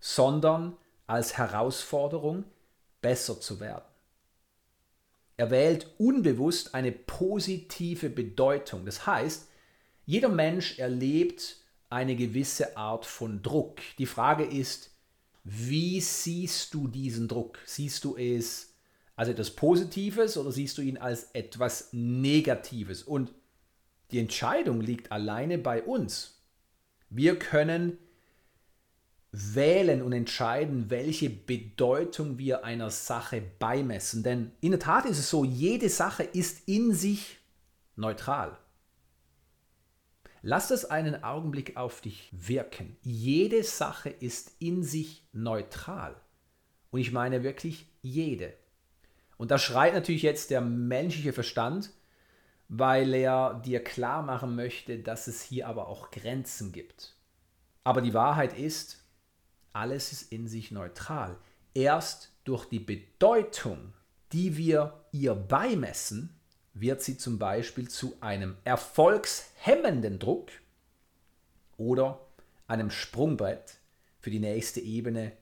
sondern 0.01 0.77
als 1.07 1.39
Herausforderung, 1.39 2.45
besser 3.01 3.41
zu 3.41 3.61
werden. 3.61 3.85
Er 5.37 5.51
wählt 5.51 5.89
unbewusst 5.99 6.75
eine 6.75 6.91
positive 6.91 8.11
Bedeutung. 8.11 8.85
Das 8.85 9.07
heißt, 9.07 9.47
jeder 10.05 10.29
Mensch 10.29 10.81
erlebt 10.81 11.59
eine 11.91 12.17
gewisse 12.17 12.77
Art 12.77 13.07
von 13.07 13.41
Druck. 13.43 13.79
Die 13.99 14.07
Frage 14.07 14.45
ist, 14.45 14.91
wie 15.45 16.01
siehst 16.01 16.75
du 16.75 16.89
diesen 16.89 17.29
Druck? 17.29 17.61
Siehst 17.65 18.03
du 18.03 18.17
es 18.17 18.75
als 19.15 19.29
etwas 19.29 19.51
Positives 19.51 20.37
oder 20.37 20.51
siehst 20.51 20.77
du 20.77 20.83
ihn 20.83 20.99
als 20.99 21.31
etwas 21.35 21.91
Negatives? 21.93 23.05
Und 23.05 23.33
die 24.11 24.19
Entscheidung 24.19 24.81
liegt 24.81 25.13
alleine 25.13 25.59
bei 25.59 25.83
uns. 25.83 26.43
Wir 27.11 27.39
können 27.39 27.99
wählen 29.31 30.03
und 30.03 30.13
entscheiden, 30.13 30.91
welche 30.91 31.29
Bedeutung 31.29 32.39
wir 32.39 32.65
einer 32.65 32.91
Sache 32.91 33.43
beimessen. 33.59 34.23
Denn 34.23 34.53
in 34.61 34.71
der 34.71 34.81
Tat 34.81 35.05
ist 35.05 35.19
es 35.19 35.29
so, 35.29 35.45
jede 35.45 35.89
Sache 35.89 36.23
ist 36.23 36.67
in 36.67 36.95
sich 36.95 37.39
neutral. 37.97 38.59
Lass 40.41 40.69
das 40.69 40.85
einen 40.85 41.25
Augenblick 41.25 41.77
auf 41.77 42.01
dich 42.01 42.31
wirken. 42.33 42.97
Jede 43.03 43.65
Sache 43.65 44.09
ist 44.09 44.53
in 44.61 44.83
sich 44.83 45.27
neutral. 45.33 46.17
Und 46.91 47.01
ich 47.01 47.13
meine 47.13 47.43
wirklich 47.43 47.87
jede. 48.01 48.55
Und 49.37 49.51
da 49.51 49.59
schreit 49.59 49.95
natürlich 49.95 50.23
jetzt 50.23 50.51
der 50.51 50.61
menschliche 50.61 51.33
Verstand, 51.33 51.91
weil 52.69 53.15
er 53.15 53.55
dir 53.65 53.83
klar 53.83 54.23
machen 54.23 54.55
möchte, 54.55 54.99
dass 54.99 55.27
es 55.27 55.43
hier 55.43 55.67
aber 55.69 55.89
auch 55.89 56.11
Grenzen 56.11 56.73
gibt. 56.73 57.15
Aber 57.83 58.03
die 58.03 58.15
Wahrheit 58.15 58.57
ist, 58.59 59.05
alles 59.73 60.13
ist 60.13 60.33
in 60.33 60.47
sich 60.47 60.71
neutral. 60.71 61.39
Erst 61.73 62.33
durch 62.45 62.67
die 62.67 62.81
Bedeutung, 62.81 63.95
die 64.33 64.57
wir 64.57 65.05
ihr 65.13 65.35
beimessen, 65.35 66.39
wird 66.75 67.03
sie 67.03 67.17
zum 67.17 67.39
Beispiel 67.39 67.89
zu 67.89 68.17
einem 68.21 68.57
erfolgshemmenden 68.65 70.19
Druck 70.19 70.51
oder 71.77 72.21
einem 72.67 72.91
Sprungbrett 72.91 73.79
für 74.21 74.31
die 74.31 74.41
nächste 74.41 74.81
Ebene 74.81 75.33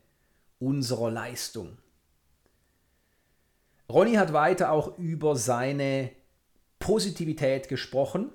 unserer 0.59 1.11
Leistung. 1.11 1.79
Ronny 3.89 4.15
hat 4.15 4.33
weiter 4.33 4.71
auch 4.73 4.99
über 4.99 5.37
seine 5.37 6.11
Positivität 6.79 7.69
gesprochen 7.69 8.33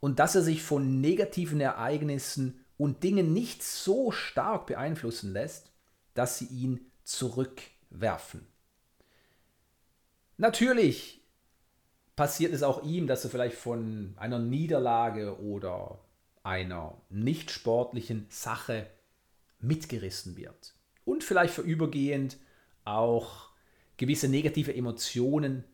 und 0.00 0.18
dass 0.18 0.34
er 0.34 0.42
sich 0.42 0.62
von 0.62 1.00
negativen 1.00 1.60
Ereignissen 1.60 2.64
und 2.78 3.02
Dingen 3.02 3.32
nicht 3.32 3.62
so 3.62 4.10
stark 4.10 4.66
beeinflussen 4.66 5.32
lässt, 5.32 5.70
dass 6.14 6.38
sie 6.38 6.46
ihn 6.46 6.90
zurückwerfen. 7.04 8.46
Natürlich 10.38 11.22
passiert 12.16 12.54
es 12.54 12.62
auch 12.62 12.82
ihm, 12.82 13.06
dass 13.06 13.24
er 13.24 13.30
vielleicht 13.30 13.56
von 13.56 14.14
einer 14.16 14.38
Niederlage 14.38 15.38
oder 15.40 16.00
einer 16.42 17.00
nicht 17.10 17.50
sportlichen 17.50 18.26
Sache 18.30 18.86
mitgerissen 19.58 20.36
wird 20.36 20.74
und 21.04 21.24
vielleicht 21.24 21.52
vorübergehend 21.52 22.38
auch 22.84 23.50
gewisse 23.98 24.28
negative 24.28 24.74
Emotionen 24.74 25.64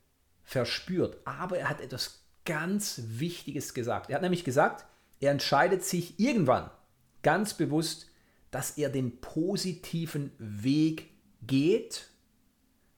verspürt. 0.47 1.19
Aber 1.27 1.59
er 1.59 1.69
hat 1.69 1.83
etwas 1.83 2.23
ganz 2.47 3.03
Wichtiges 3.05 3.75
gesagt. 3.75 4.09
Er 4.09 4.15
hat 4.15 4.23
nämlich 4.23 4.45
gesagt, 4.45 4.87
er 5.21 5.33
entscheidet 5.33 5.85
sich 5.85 6.19
irgendwann 6.19 6.71
ganz 7.23 7.55
bewusst, 7.55 8.11
dass 8.51 8.79
er 8.79 8.89
den 8.89 9.21
positiven 9.21 10.31
Weg 10.39 11.11
geht, 11.43 12.09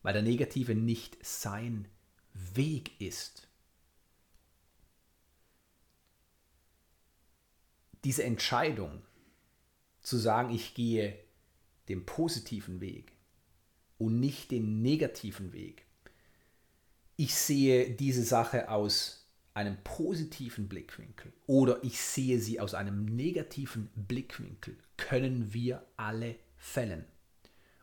weil 0.02 0.12
der 0.12 0.22
negative 0.22 0.74
nicht 0.74 1.16
sein 1.24 1.88
Weg 2.34 3.00
ist. 3.00 3.48
Diese 8.04 8.22
Entscheidung 8.22 9.02
zu 10.02 10.18
sagen, 10.18 10.54
ich 10.54 10.74
gehe 10.74 11.18
den 11.88 12.04
positiven 12.04 12.80
Weg 12.80 13.12
und 13.96 14.20
nicht 14.20 14.50
den 14.50 14.82
negativen 14.82 15.52
Weg. 15.52 15.87
Ich 17.20 17.34
sehe 17.34 17.90
diese 17.90 18.22
Sache 18.22 18.70
aus 18.70 19.28
einem 19.52 19.76
positiven 19.82 20.68
Blickwinkel 20.68 21.32
oder 21.48 21.82
ich 21.82 22.00
sehe 22.00 22.38
sie 22.38 22.60
aus 22.60 22.74
einem 22.74 23.06
negativen 23.06 23.90
Blickwinkel, 23.96 24.76
können 24.96 25.52
wir 25.52 25.84
alle 25.96 26.36
fällen. 26.58 27.04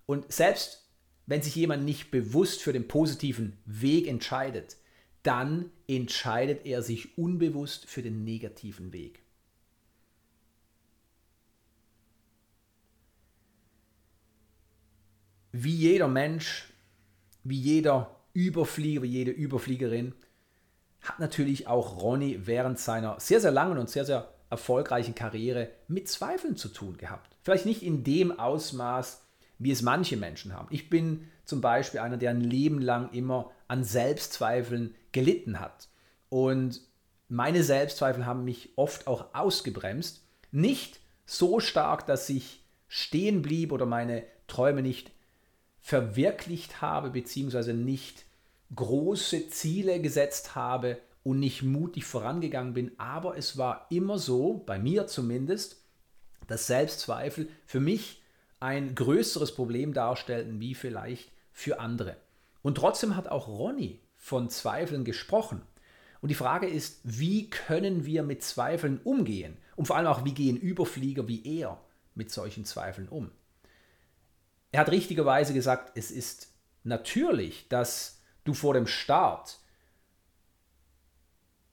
Und 0.05 0.31
selbst 0.31 0.87
wenn 1.25 1.41
sich 1.41 1.53
jemand 1.53 1.83
nicht 1.83 2.11
bewusst 2.11 2.61
für 2.61 2.71
den 2.71 2.87
positiven 2.87 3.57
Weg 3.65 4.07
entscheidet, 4.07 4.77
dann 5.21 5.69
entscheidet 5.85 6.65
er 6.65 6.81
sich 6.81 7.17
unbewusst 7.17 7.89
für 7.89 8.01
den 8.01 8.23
negativen 8.23 8.93
Weg. 8.93 9.19
Wie 15.51 15.75
jeder 15.75 16.07
Mensch, 16.07 16.71
wie 17.43 17.59
jeder 17.59 18.14
Überflieger, 18.35 19.05
jede 19.05 19.31
Überfliegerin 19.31 20.13
hat 21.01 21.19
natürlich 21.19 21.67
auch 21.67 22.01
Ronny 22.01 22.41
während 22.45 22.79
seiner 22.79 23.19
sehr, 23.19 23.39
sehr 23.39 23.51
langen 23.51 23.77
und 23.77 23.89
sehr, 23.89 24.05
sehr 24.05 24.29
erfolgreichen 24.49 25.15
Karriere 25.15 25.69
mit 25.87 26.09
Zweifeln 26.09 26.57
zu 26.57 26.67
tun 26.67 26.97
gehabt. 26.97 27.35
Vielleicht 27.43 27.65
nicht 27.65 27.81
in 27.81 28.03
dem 28.03 28.37
Ausmaß, 28.37 29.23
wie 29.57 29.71
es 29.71 29.81
manche 29.81 30.17
Menschen 30.17 30.53
haben. 30.53 30.67
Ich 30.69 30.89
bin 30.89 31.29
zum 31.45 31.61
Beispiel 31.61 32.01
einer, 32.01 32.17
der 32.17 32.31
ein 32.31 32.41
Leben 32.41 32.81
lang 32.81 33.11
immer 33.13 33.51
an 33.67 33.83
Selbstzweifeln 33.83 34.95
gelitten 35.13 35.59
hat. 35.59 35.87
Und 36.29 36.81
meine 37.29 37.63
Selbstzweifel 37.63 38.25
haben 38.25 38.43
mich 38.43 38.73
oft 38.75 39.07
auch 39.07 39.33
ausgebremst. 39.33 40.25
Nicht 40.51 40.99
so 41.25 41.59
stark, 41.59 42.05
dass 42.05 42.29
ich 42.29 42.63
stehen 42.87 43.41
blieb 43.41 43.71
oder 43.71 43.85
meine 43.85 44.23
Träume 44.47 44.81
nicht 44.81 45.11
verwirklicht 45.79 46.81
habe, 46.81 47.11
beziehungsweise 47.11 47.73
nicht 47.73 48.24
große 48.73 49.49
Ziele 49.49 50.01
gesetzt 50.01 50.55
habe 50.55 50.97
und 51.23 51.39
nicht 51.39 51.63
mutig 51.63 52.05
vorangegangen 52.05 52.73
bin. 52.73 52.91
Aber 52.97 53.37
es 53.37 53.57
war 53.57 53.87
immer 53.89 54.17
so, 54.17 54.63
bei 54.65 54.79
mir 54.79 55.07
zumindest, 55.07 55.81
dass 56.47 56.67
Selbstzweifel 56.67 57.49
für 57.65 57.79
mich 57.79 58.21
ein 58.59 58.95
größeres 58.95 59.53
Problem 59.53 59.93
darstellten 59.93 60.59
wie 60.59 60.75
vielleicht 60.75 61.31
für 61.51 61.79
andere. 61.79 62.17
Und 62.61 62.75
trotzdem 62.75 63.15
hat 63.15 63.27
auch 63.27 63.47
Ronny 63.47 63.99
von 64.17 64.49
Zweifeln 64.49 65.03
gesprochen. 65.03 65.61
Und 66.21 66.29
die 66.29 66.35
Frage 66.35 66.67
ist, 66.67 66.99
wie 67.03 67.49
können 67.49 68.05
wir 68.05 68.23
mit 68.23 68.43
Zweifeln 68.43 68.99
umgehen? 69.03 69.57
Und 69.75 69.85
vor 69.85 69.97
allem 69.97 70.07
auch, 70.07 70.25
wie 70.25 70.33
gehen 70.33 70.57
Überflieger 70.57 71.27
wie 71.27 71.59
er 71.59 71.79
mit 72.15 72.31
solchen 72.31 72.65
Zweifeln 72.65 73.07
um? 73.07 73.29
Er 74.71 74.79
hat 74.79 74.91
richtigerweise 74.91 75.53
gesagt, 75.53 75.91
es 75.95 76.11
ist 76.11 76.49
natürlich, 76.83 77.67
dass 77.69 78.14
du 78.45 78.53
vor 78.53 78.73
dem 78.73 78.87
Start 78.87 79.59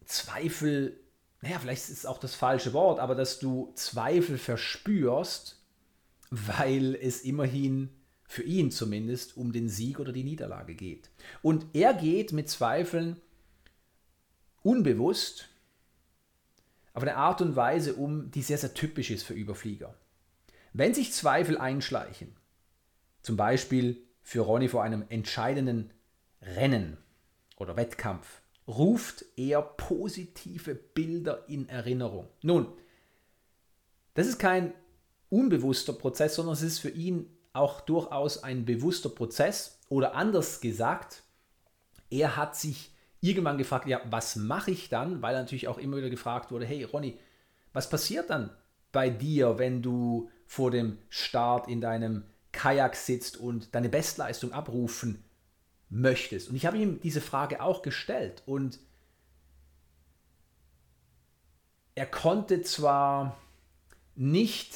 Zweifel, 0.04 1.00
naja, 1.40 1.58
vielleicht 1.58 1.82
ist 1.82 1.98
es 1.98 2.06
auch 2.06 2.18
das 2.18 2.34
falsche 2.34 2.72
Wort, 2.72 2.98
aber 2.98 3.14
dass 3.14 3.38
du 3.38 3.72
Zweifel 3.76 4.36
verspürst, 4.36 5.60
weil 6.30 6.94
es 6.96 7.22
immerhin 7.22 7.90
für 8.26 8.42
ihn 8.42 8.70
zumindest 8.70 9.36
um 9.36 9.52
den 9.52 9.68
Sieg 9.68 10.00
oder 10.00 10.12
die 10.12 10.24
Niederlage 10.24 10.74
geht. 10.74 11.10
Und 11.42 11.66
er 11.74 11.94
geht 11.94 12.32
mit 12.32 12.48
Zweifeln 12.48 13.20
unbewusst 14.62 15.48
auf 16.94 17.02
eine 17.02 17.16
Art 17.16 17.40
und 17.40 17.56
Weise 17.56 17.94
um, 17.94 18.30
die 18.30 18.42
sehr, 18.42 18.58
sehr 18.58 18.74
typisch 18.74 19.10
ist 19.10 19.22
für 19.22 19.34
Überflieger. 19.34 19.94
Wenn 20.72 20.94
sich 20.94 21.12
Zweifel 21.12 21.58
einschleichen, 21.58 22.36
zum 23.22 23.36
Beispiel 23.36 24.02
für 24.22 24.40
Ronny 24.40 24.68
vor 24.68 24.82
einem 24.82 25.04
entscheidenden 25.08 25.90
Rennen 26.42 26.98
oder 27.56 27.76
Wettkampf 27.76 28.42
ruft 28.66 29.24
er 29.36 29.62
positive 29.62 30.74
Bilder 30.74 31.48
in 31.48 31.68
Erinnerung. 31.68 32.28
Nun, 32.42 32.68
das 34.14 34.26
ist 34.26 34.38
kein 34.38 34.72
unbewusster 35.30 35.92
Prozess, 35.92 36.34
sondern 36.34 36.54
es 36.54 36.62
ist 36.62 36.78
für 36.78 36.90
ihn 36.90 37.26
auch 37.52 37.80
durchaus 37.80 38.42
ein 38.42 38.64
bewusster 38.64 39.08
Prozess 39.08 39.80
oder 39.88 40.14
anders 40.14 40.60
gesagt, 40.60 41.22
er 42.10 42.36
hat 42.36 42.56
sich 42.56 42.90
irgendwann 43.20 43.58
gefragt, 43.58 43.86
ja, 43.86 44.00
was 44.10 44.36
mache 44.36 44.70
ich 44.70 44.88
dann? 44.88 45.22
Weil 45.22 45.34
natürlich 45.34 45.68
auch 45.68 45.78
immer 45.78 45.96
wieder 45.96 46.10
gefragt 46.10 46.50
wurde, 46.50 46.66
hey 46.66 46.84
Ronny, 46.84 47.18
was 47.72 47.88
passiert 47.88 48.30
dann 48.30 48.50
bei 48.90 49.08
dir, 49.08 49.58
wenn 49.58 49.80
du 49.80 50.30
vor 50.46 50.70
dem 50.70 50.98
Start 51.08 51.68
in 51.68 51.80
deinem 51.80 52.24
Kajak 52.52 52.96
sitzt 52.96 53.38
und 53.38 53.74
deine 53.74 53.88
Bestleistung 53.88 54.52
abrufen 54.52 55.24
möchtest? 55.92 56.48
Und 56.48 56.56
ich 56.56 56.66
habe 56.66 56.78
ihm 56.78 57.00
diese 57.00 57.20
Frage 57.20 57.62
auch 57.62 57.82
gestellt 57.82 58.42
und 58.46 58.78
er 61.94 62.06
konnte 62.06 62.62
zwar 62.62 63.36
nicht 64.14 64.74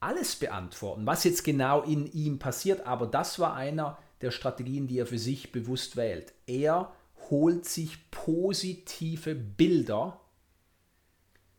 alles 0.00 0.36
beantworten, 0.36 1.06
was 1.06 1.24
jetzt 1.24 1.44
genau 1.44 1.82
in 1.82 2.10
ihm 2.12 2.38
passiert, 2.38 2.86
aber 2.86 3.06
das 3.06 3.38
war 3.38 3.54
einer 3.54 3.98
der 4.20 4.30
Strategien, 4.30 4.86
die 4.86 4.98
er 4.98 5.06
für 5.06 5.18
sich 5.18 5.52
bewusst 5.52 5.96
wählt. 5.96 6.32
Er 6.46 6.92
holt 7.30 7.64
sich 7.64 8.10
positive 8.10 9.34
Bilder 9.34 10.20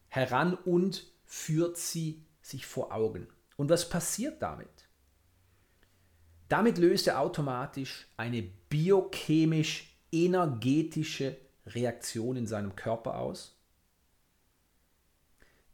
heran 0.07 0.53
und 0.53 1.05
führt 1.25 1.77
sie 1.77 2.23
sich 2.41 2.65
vor 2.65 2.93
Augen. 2.93 3.27
Und 3.57 3.69
was 3.69 3.89
passiert 3.89 4.41
damit? 4.41 4.76
Damit 6.49 6.77
löst 6.77 7.07
er 7.07 7.19
automatisch 7.19 8.07
eine 8.15 8.43
biochemisch-energetische 8.69 11.35
Reaktion 11.65 12.37
in 12.37 12.47
seinem 12.47 12.75
Körper 12.75 13.19
aus, 13.19 13.57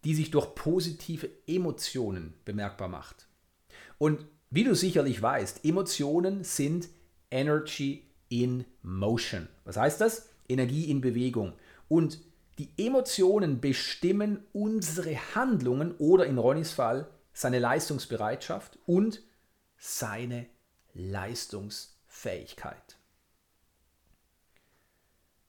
die 0.03 0.15
sich 0.15 0.31
durch 0.31 0.55
positive 0.55 1.29
Emotionen 1.45 2.33
bemerkbar 2.45 2.88
macht. 2.88 3.27
Und 3.97 4.25
wie 4.49 4.63
du 4.63 4.75
sicherlich 4.75 5.21
weißt, 5.21 5.65
Emotionen 5.65 6.43
sind 6.43 6.89
Energy 7.29 8.07
in 8.29 8.65
Motion. 8.81 9.47
Was 9.65 9.77
heißt 9.77 10.01
das? 10.01 10.29
Energie 10.49 10.89
in 10.89 11.01
Bewegung. 11.01 11.53
Und 11.88 12.19
die 12.59 12.69
Emotionen 12.77 13.62
bestimmen 13.62 14.43
unsere 14.53 15.15
Handlungen 15.36 15.95
oder 15.97 16.25
in 16.25 16.38
Ronnys 16.38 16.71
Fall 16.71 17.09
seine 17.33 17.59
Leistungsbereitschaft 17.59 18.77
und 18.86 19.21
seine 19.77 20.47
Leistungsfähigkeit. 20.93 22.97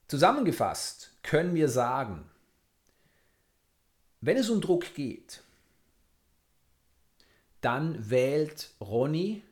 Zusammengefasst 0.09 1.13
können 1.23 1.55
wir 1.55 1.69
sagen, 1.69 2.29
wenn 4.21 4.37
es 4.37 4.51
um 4.51 4.61
Druck 4.61 4.95
geht, 4.95 5.43
dann 7.61 8.11
wählt 8.11 8.71
Ronny 8.81 9.45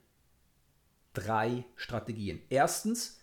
drei 1.15 1.65
Strategien. 1.77 2.43
Erstens, 2.49 3.21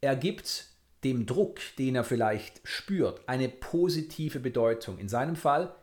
er 0.00 0.16
gibt 0.16 0.66
dem 1.04 1.26
Druck, 1.26 1.60
den 1.78 1.94
er 1.94 2.04
vielleicht 2.04 2.66
spürt, 2.66 3.28
eine 3.28 3.48
positive 3.48 4.40
Bedeutung. 4.40 4.98
In 4.98 5.08
seinem 5.08 5.36
Fall, 5.36 5.74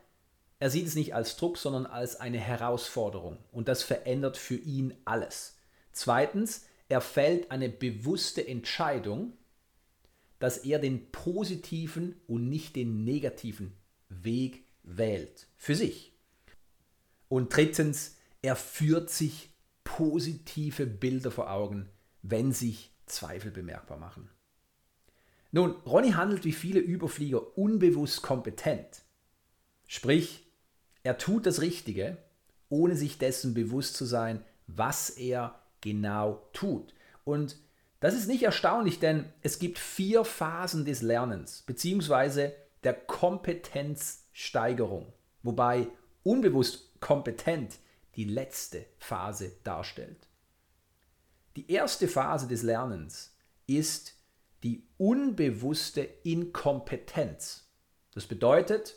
er 0.59 0.69
sieht 0.69 0.87
es 0.87 0.95
nicht 0.95 1.13
als 1.13 1.37
Druck, 1.37 1.57
sondern 1.57 1.85
als 1.85 2.19
eine 2.19 2.39
Herausforderung. 2.39 3.37
Und 3.51 3.67
das 3.67 3.83
verändert 3.83 4.37
für 4.37 4.55
ihn 4.55 4.93
alles. 5.05 5.54
Zweitens, 5.95 6.65
er 6.89 7.01
fällt 7.01 7.49
eine 7.51 7.69
bewusste 7.69 8.45
Entscheidung, 8.45 9.33
dass 10.39 10.57
er 10.59 10.77
den 10.77 11.11
positiven 11.11 12.15
und 12.27 12.49
nicht 12.49 12.75
den 12.75 13.05
negativen 13.05 13.73
Weg 14.09 14.65
wählt. 14.83 15.47
Für 15.55 15.73
sich. 15.73 16.11
Und 17.29 17.55
drittens, 17.55 18.17
er 18.41 18.57
führt 18.57 19.09
sich 19.09 19.49
positive 19.85 20.85
Bilder 20.85 21.31
vor 21.31 21.49
Augen, 21.49 21.89
wenn 22.21 22.51
sich 22.51 22.91
Zweifel 23.05 23.49
bemerkbar 23.49 23.97
machen. 23.97 24.29
Nun, 25.51 25.71
Ronny 25.85 26.11
handelt 26.11 26.43
wie 26.43 26.51
viele 26.51 26.81
Überflieger 26.81 27.57
unbewusst 27.57 28.21
kompetent. 28.21 29.03
Sprich, 29.87 30.45
er 31.03 31.17
tut 31.17 31.45
das 31.45 31.61
Richtige, 31.61 32.17
ohne 32.67 32.97
sich 32.97 33.17
dessen 33.17 33.53
bewusst 33.53 33.95
zu 33.95 34.03
sein, 34.03 34.43
was 34.67 35.09
er 35.11 35.61
genau 35.85 36.45
tut. 36.51 36.93
Und 37.23 37.55
das 38.01 38.13
ist 38.13 38.27
nicht 38.27 38.43
erstaunlich, 38.43 38.99
denn 38.99 39.31
es 39.41 39.57
gibt 39.59 39.79
vier 39.79 40.25
Phasen 40.25 40.83
des 40.83 41.01
Lernens 41.01 41.61
bzw. 41.61 42.51
der 42.83 42.93
Kompetenzsteigerung, 42.93 45.13
wobei 45.43 45.87
unbewusst 46.23 46.99
kompetent 46.99 47.77
die 48.15 48.25
letzte 48.25 48.85
Phase 48.97 49.53
darstellt. 49.63 50.27
Die 51.55 51.71
erste 51.71 52.09
Phase 52.09 52.47
des 52.47 52.63
Lernens 52.63 53.37
ist 53.67 54.15
die 54.63 54.87
unbewusste 54.97 56.01
Inkompetenz. 56.23 57.69
Das 58.13 58.25
bedeutet, 58.25 58.95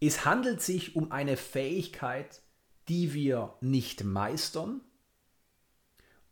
es 0.00 0.24
handelt 0.24 0.62
sich 0.62 0.96
um 0.96 1.12
eine 1.12 1.36
Fähigkeit, 1.36 2.42
die 2.88 3.14
wir 3.14 3.54
nicht 3.60 4.02
meistern 4.02 4.80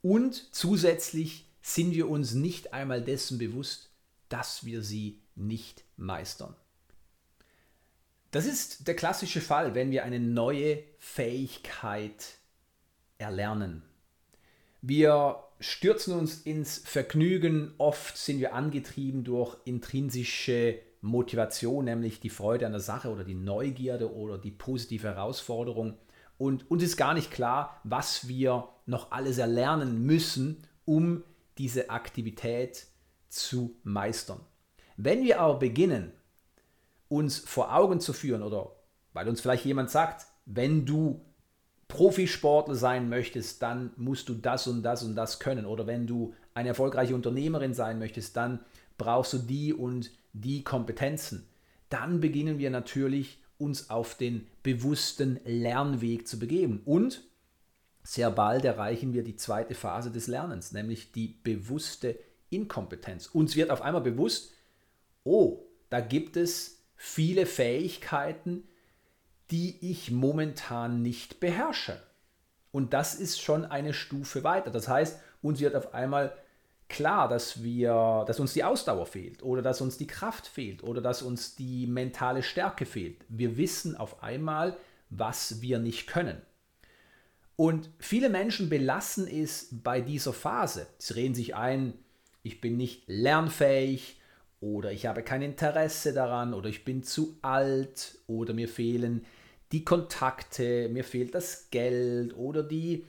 und 0.03 0.55
zusätzlich 0.55 1.47
sind 1.63 1.95
wir 1.95 2.09
uns 2.09 2.35
nicht 2.35 2.73
einmal 2.73 3.03
dessen 3.03 3.39
bewusst, 3.39 3.91
dass 4.29 4.65
wir 4.65 4.83
sie 4.83 5.21
nicht 5.35 5.85
meistern. 5.97 6.55
Das 8.31 8.47
ist 8.47 8.87
der 8.87 8.97
klassische 8.97 9.41
Fall, 9.41 9.75
wenn 9.75 9.91
wir 9.91 10.05
eine 10.05 10.21
neue 10.21 10.83
Fähigkeit 10.99 12.37
erlernen. 13.17 13.83
Wir 14.83 15.43
stürzen 15.61 16.15
uns 16.15 16.43
ins 16.43 16.79
Vergnügen. 16.79 17.75
Oft 17.79 18.17
sind 18.17 18.39
wir 18.39 18.55
angetrieben 18.55 19.25
durch 19.25 19.57
intrinsische 19.65 20.79
Motivation, 21.01 21.87
nämlich 21.87 22.21
die 22.21 22.29
Freude 22.29 22.67
an 22.67 22.73
der 22.73 22.81
Sache 22.81 23.09
oder 23.09 23.25
die 23.25 23.35
Neugierde 23.35 24.13
oder 24.13 24.37
die 24.37 24.51
positive 24.51 25.09
Herausforderung. 25.09 25.97
Und 26.39 26.71
uns 26.71 26.83
ist 26.83 26.97
gar 26.97 27.15
nicht 27.15 27.31
klar, 27.31 27.81
was 27.85 28.29
wir 28.29 28.69
noch 28.87 29.11
alles 29.11 29.39
erlernen 29.39 30.07
müssen, 30.07 30.63
um 30.85 31.25
diese 31.59 31.91
Aktivität 31.91 32.87
zu 33.29 33.77
meistern. 33.83 34.41
Wenn 34.97 35.23
wir 35.23 35.41
aber 35.41 35.59
beginnen, 35.59 36.13
uns 37.09 37.39
vor 37.39 37.75
Augen 37.75 38.01
zu 38.01 38.13
führen 38.13 38.43
oder 38.43 38.73
weil 39.13 39.29
uns 39.29 39.41
vielleicht 39.41 39.65
jemand 39.65 39.91
sagt, 39.91 40.27
wenn 40.47 40.87
du 40.87 41.25
Profisportler 41.89 42.75
sein 42.75 43.09
möchtest, 43.09 43.63
dann 43.63 43.93
musst 43.97 44.29
du 44.29 44.35
das 44.35 44.67
und 44.67 44.83
das 44.83 45.03
und 45.03 45.17
das 45.17 45.41
können. 45.41 45.67
Oder 45.67 45.87
wenn 45.87 46.07
du 46.07 46.35
eine 46.55 46.69
erfolgreiche 46.69 47.15
Unternehmerin 47.15 47.75
sein 47.75 47.99
möchtest, 47.99 48.37
dann 48.37 48.61
brauchst 48.99 49.33
du 49.33 49.39
die 49.39 49.73
und 49.73 50.11
die 50.35 50.63
Kompetenzen. 50.63 51.49
Dann 51.89 52.21
beginnen 52.21 52.59
wir 52.59 52.71
natürlich 52.71 53.43
uns 53.59 53.91
auf 53.91 54.17
den 54.17 54.47
bewussten 54.63 55.41
Lernweg 55.45 56.27
zu 56.27 56.39
begeben. 56.39 56.81
Und 56.85 57.23
sehr 58.03 58.31
bald 58.31 58.65
erreichen 58.65 59.13
wir 59.13 59.25
die 59.25 59.37
zweite 59.37 59.75
Phase 59.75 60.11
des 60.11 60.29
Lernens, 60.29 60.73
nämlich 60.73 61.13
die 61.13 61.29
bewusste 61.43 62.19
Inkompetenz. 62.51 63.27
Uns 63.27 63.57
wird 63.57 63.71
auf 63.71 63.83
einmal 63.83 64.03
bewusst, 64.03 64.53
oh, 65.25 65.65
da 65.91 66.01
gibt 66.01 66.37
es 66.37 66.83
viele 66.97 67.47
Fähigkeiten, 67.47 68.67
die 69.51 69.91
ich 69.91 70.11
momentan 70.11 71.03
nicht 71.03 71.41
beherrsche. 71.41 72.01
Und 72.71 72.93
das 72.93 73.15
ist 73.15 73.41
schon 73.41 73.65
eine 73.65 73.95
Stufe 73.95 74.45
weiter. 74.45 74.71
Das 74.71 74.89
heißt, 74.89 75.19
uns 75.43 75.61
wird 75.61 75.75
auf 75.75 75.95
einmal 75.95 76.37
klar, 76.89 77.29
dass 77.29 77.63
wir, 77.63 78.25
dass 78.27 78.41
uns 78.41 78.53
die 78.53 78.65
Ausdauer 78.65 79.07
fehlt 79.07 79.43
oder 79.43 79.63
dass 79.63 79.81
uns 79.81 79.99
die 79.99 80.07
Kraft 80.07 80.47
fehlt 80.47 80.83
oder 80.83 81.01
dass 81.01 81.23
uns 81.23 81.55
die 81.55 81.87
mentale 81.87 82.43
Stärke 82.43 82.87
fehlt. 82.87 83.25
Wir 83.29 83.57
wissen 83.57 83.97
auf 83.97 84.23
einmal, 84.23 84.77
was 85.11 85.61
wir 85.61 85.79
nicht 85.79 86.07
können. 86.07 86.41
Und 87.57 87.91
viele 87.99 88.31
Menschen 88.31 88.69
belassen 88.69 89.27
es 89.27 89.69
bei 89.73 90.01
dieser 90.01 90.33
Phase. 90.33 90.87
Sie 90.99 91.15
reden 91.15 91.35
sich 91.35 91.57
ein, 91.57 91.95
ich 92.43 92.61
bin 92.61 92.77
nicht 92.77 93.03
lernfähig 93.07 94.21
oder 94.61 94.93
ich 94.93 95.07
habe 95.07 95.23
kein 95.23 95.43
Interesse 95.43 96.13
daran 96.13 96.55
oder 96.55 96.69
ich 96.69 96.85
bin 96.85 97.03
zu 97.03 97.39
alt 97.43 98.19
oder 98.27 98.55
mir 98.55 98.69
fehlen 98.69 99.25
die 99.73 99.85
Kontakte, 99.85 100.89
mir 100.89 101.05
fehlt 101.05 101.35
das 101.35 101.71
Geld 101.71 102.35
oder 102.37 102.63
die 102.63 103.05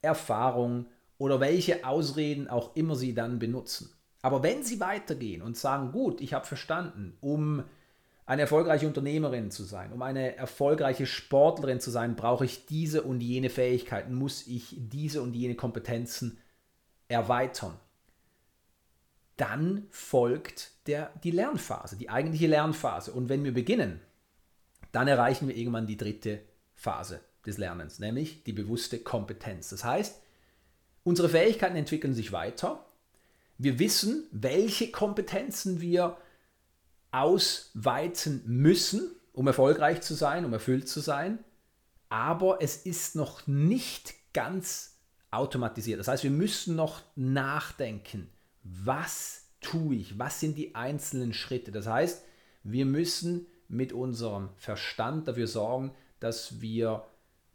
Erfahrung 0.00 0.86
oder 1.18 1.40
welche 1.40 1.84
Ausreden 1.84 2.48
auch 2.48 2.74
immer 2.76 2.96
sie 2.96 3.14
dann 3.14 3.38
benutzen. 3.38 3.92
Aber 4.22 4.42
wenn 4.42 4.62
sie 4.62 4.80
weitergehen 4.80 5.42
und 5.42 5.56
sagen, 5.56 5.92
gut, 5.92 6.20
ich 6.20 6.32
habe 6.32 6.46
verstanden, 6.46 7.16
um 7.20 7.64
eine 8.26 8.42
erfolgreiche 8.42 8.86
Unternehmerin 8.86 9.50
zu 9.50 9.64
sein, 9.64 9.92
um 9.92 10.02
eine 10.02 10.36
erfolgreiche 10.36 11.06
Sportlerin 11.06 11.80
zu 11.80 11.90
sein, 11.90 12.14
brauche 12.14 12.44
ich 12.44 12.66
diese 12.66 13.02
und 13.02 13.20
jene 13.20 13.48
Fähigkeiten, 13.48 14.14
muss 14.14 14.46
ich 14.46 14.76
diese 14.76 15.22
und 15.22 15.34
jene 15.34 15.54
Kompetenzen 15.54 16.38
erweitern. 17.08 17.74
Dann 19.38 19.86
folgt 19.90 20.72
der, 20.88 21.10
die 21.22 21.30
Lernphase, 21.30 21.96
die 21.96 22.10
eigentliche 22.10 22.48
Lernphase. 22.48 23.12
Und 23.12 23.28
wenn 23.28 23.44
wir 23.44 23.54
beginnen, 23.54 24.00
dann 24.92 25.08
erreichen 25.08 25.48
wir 25.48 25.56
irgendwann 25.56 25.86
die 25.86 25.96
dritte 25.96 26.40
Phase 26.74 27.20
des 27.46 27.56
Lernens, 27.56 27.98
nämlich 27.98 28.44
die 28.44 28.52
bewusste 28.52 28.98
Kompetenz. 28.98 29.70
Das 29.70 29.84
heißt, 29.84 30.20
unsere 31.08 31.30
Fähigkeiten 31.30 31.76
entwickeln 31.76 32.12
sich 32.12 32.32
weiter. 32.32 32.84
Wir 33.56 33.78
wissen, 33.78 34.26
welche 34.30 34.90
Kompetenzen 34.90 35.80
wir 35.80 36.18
ausweiten 37.10 38.42
müssen, 38.44 39.10
um 39.32 39.46
erfolgreich 39.46 40.02
zu 40.02 40.12
sein, 40.12 40.44
um 40.44 40.52
erfüllt 40.52 40.86
zu 40.86 41.00
sein. 41.00 41.38
Aber 42.10 42.58
es 42.60 42.84
ist 42.84 43.16
noch 43.16 43.46
nicht 43.46 44.14
ganz 44.34 44.98
automatisiert. 45.30 45.98
Das 45.98 46.08
heißt, 46.08 46.24
wir 46.24 46.30
müssen 46.30 46.76
noch 46.76 47.02
nachdenken, 47.16 48.28
was 48.62 49.46
tue 49.62 49.96
ich, 49.96 50.18
was 50.18 50.40
sind 50.40 50.58
die 50.58 50.74
einzelnen 50.74 51.32
Schritte. 51.32 51.72
Das 51.72 51.86
heißt, 51.86 52.22
wir 52.64 52.84
müssen 52.84 53.46
mit 53.68 53.94
unserem 53.94 54.50
Verstand 54.56 55.26
dafür 55.26 55.46
sorgen, 55.46 55.94
dass 56.20 56.60
wir 56.60 57.06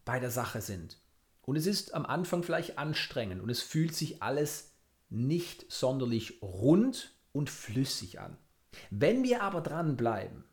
bei 0.04 0.18
der 0.18 0.30
Sache 0.30 0.60
sind. 0.60 0.98
Und 1.46 1.56
es 1.56 1.66
ist 1.66 1.94
am 1.94 2.06
Anfang 2.06 2.42
vielleicht 2.42 2.78
anstrengend 2.78 3.42
und 3.42 3.50
es 3.50 3.60
fühlt 3.60 3.94
sich 3.94 4.22
alles 4.22 4.72
nicht 5.10 5.70
sonderlich 5.70 6.42
rund 6.42 7.12
und 7.32 7.50
flüssig 7.50 8.20
an. 8.20 8.36
Wenn 8.90 9.22
wir 9.22 9.42
aber 9.42 9.60
dranbleiben, 9.60 10.44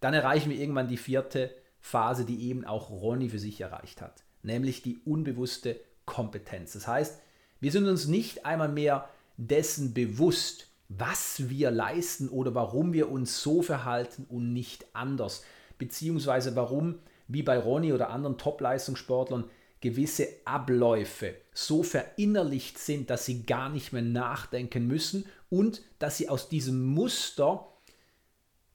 dann 0.00 0.14
erreichen 0.14 0.50
wir 0.50 0.58
irgendwann 0.58 0.88
die 0.88 0.96
vierte 0.96 1.54
Phase, 1.80 2.24
die 2.24 2.48
eben 2.48 2.64
auch 2.64 2.90
Ronny 2.90 3.28
für 3.28 3.38
sich 3.38 3.60
erreicht 3.60 4.00
hat, 4.00 4.24
nämlich 4.42 4.82
die 4.82 4.98
unbewusste 5.04 5.80
Kompetenz. 6.06 6.72
Das 6.72 6.86
heißt, 6.88 7.20
wir 7.60 7.70
sind 7.70 7.86
uns 7.86 8.06
nicht 8.06 8.44
einmal 8.44 8.68
mehr 8.68 9.08
dessen 9.36 9.94
bewusst, 9.94 10.68
was 10.88 11.48
wir 11.48 11.70
leisten 11.70 12.28
oder 12.28 12.54
warum 12.54 12.92
wir 12.92 13.10
uns 13.10 13.42
so 13.42 13.62
verhalten 13.62 14.26
und 14.28 14.52
nicht 14.52 14.86
anders, 14.92 15.44
beziehungsweise 15.78 16.54
warum, 16.56 16.98
wie 17.28 17.42
bei 17.42 17.58
Ronny 17.58 17.92
oder 17.92 18.10
anderen 18.10 18.38
Top-Leistungssportlern, 18.38 19.44
gewisse 19.82 20.28
Abläufe 20.46 21.34
so 21.52 21.82
verinnerlicht 21.82 22.78
sind, 22.78 23.10
dass 23.10 23.26
sie 23.26 23.42
gar 23.42 23.68
nicht 23.68 23.92
mehr 23.92 24.02
nachdenken 24.02 24.86
müssen 24.86 25.26
und 25.50 25.82
dass 25.98 26.16
sie 26.16 26.30
aus 26.30 26.48
diesem 26.48 26.82
Muster 26.86 27.68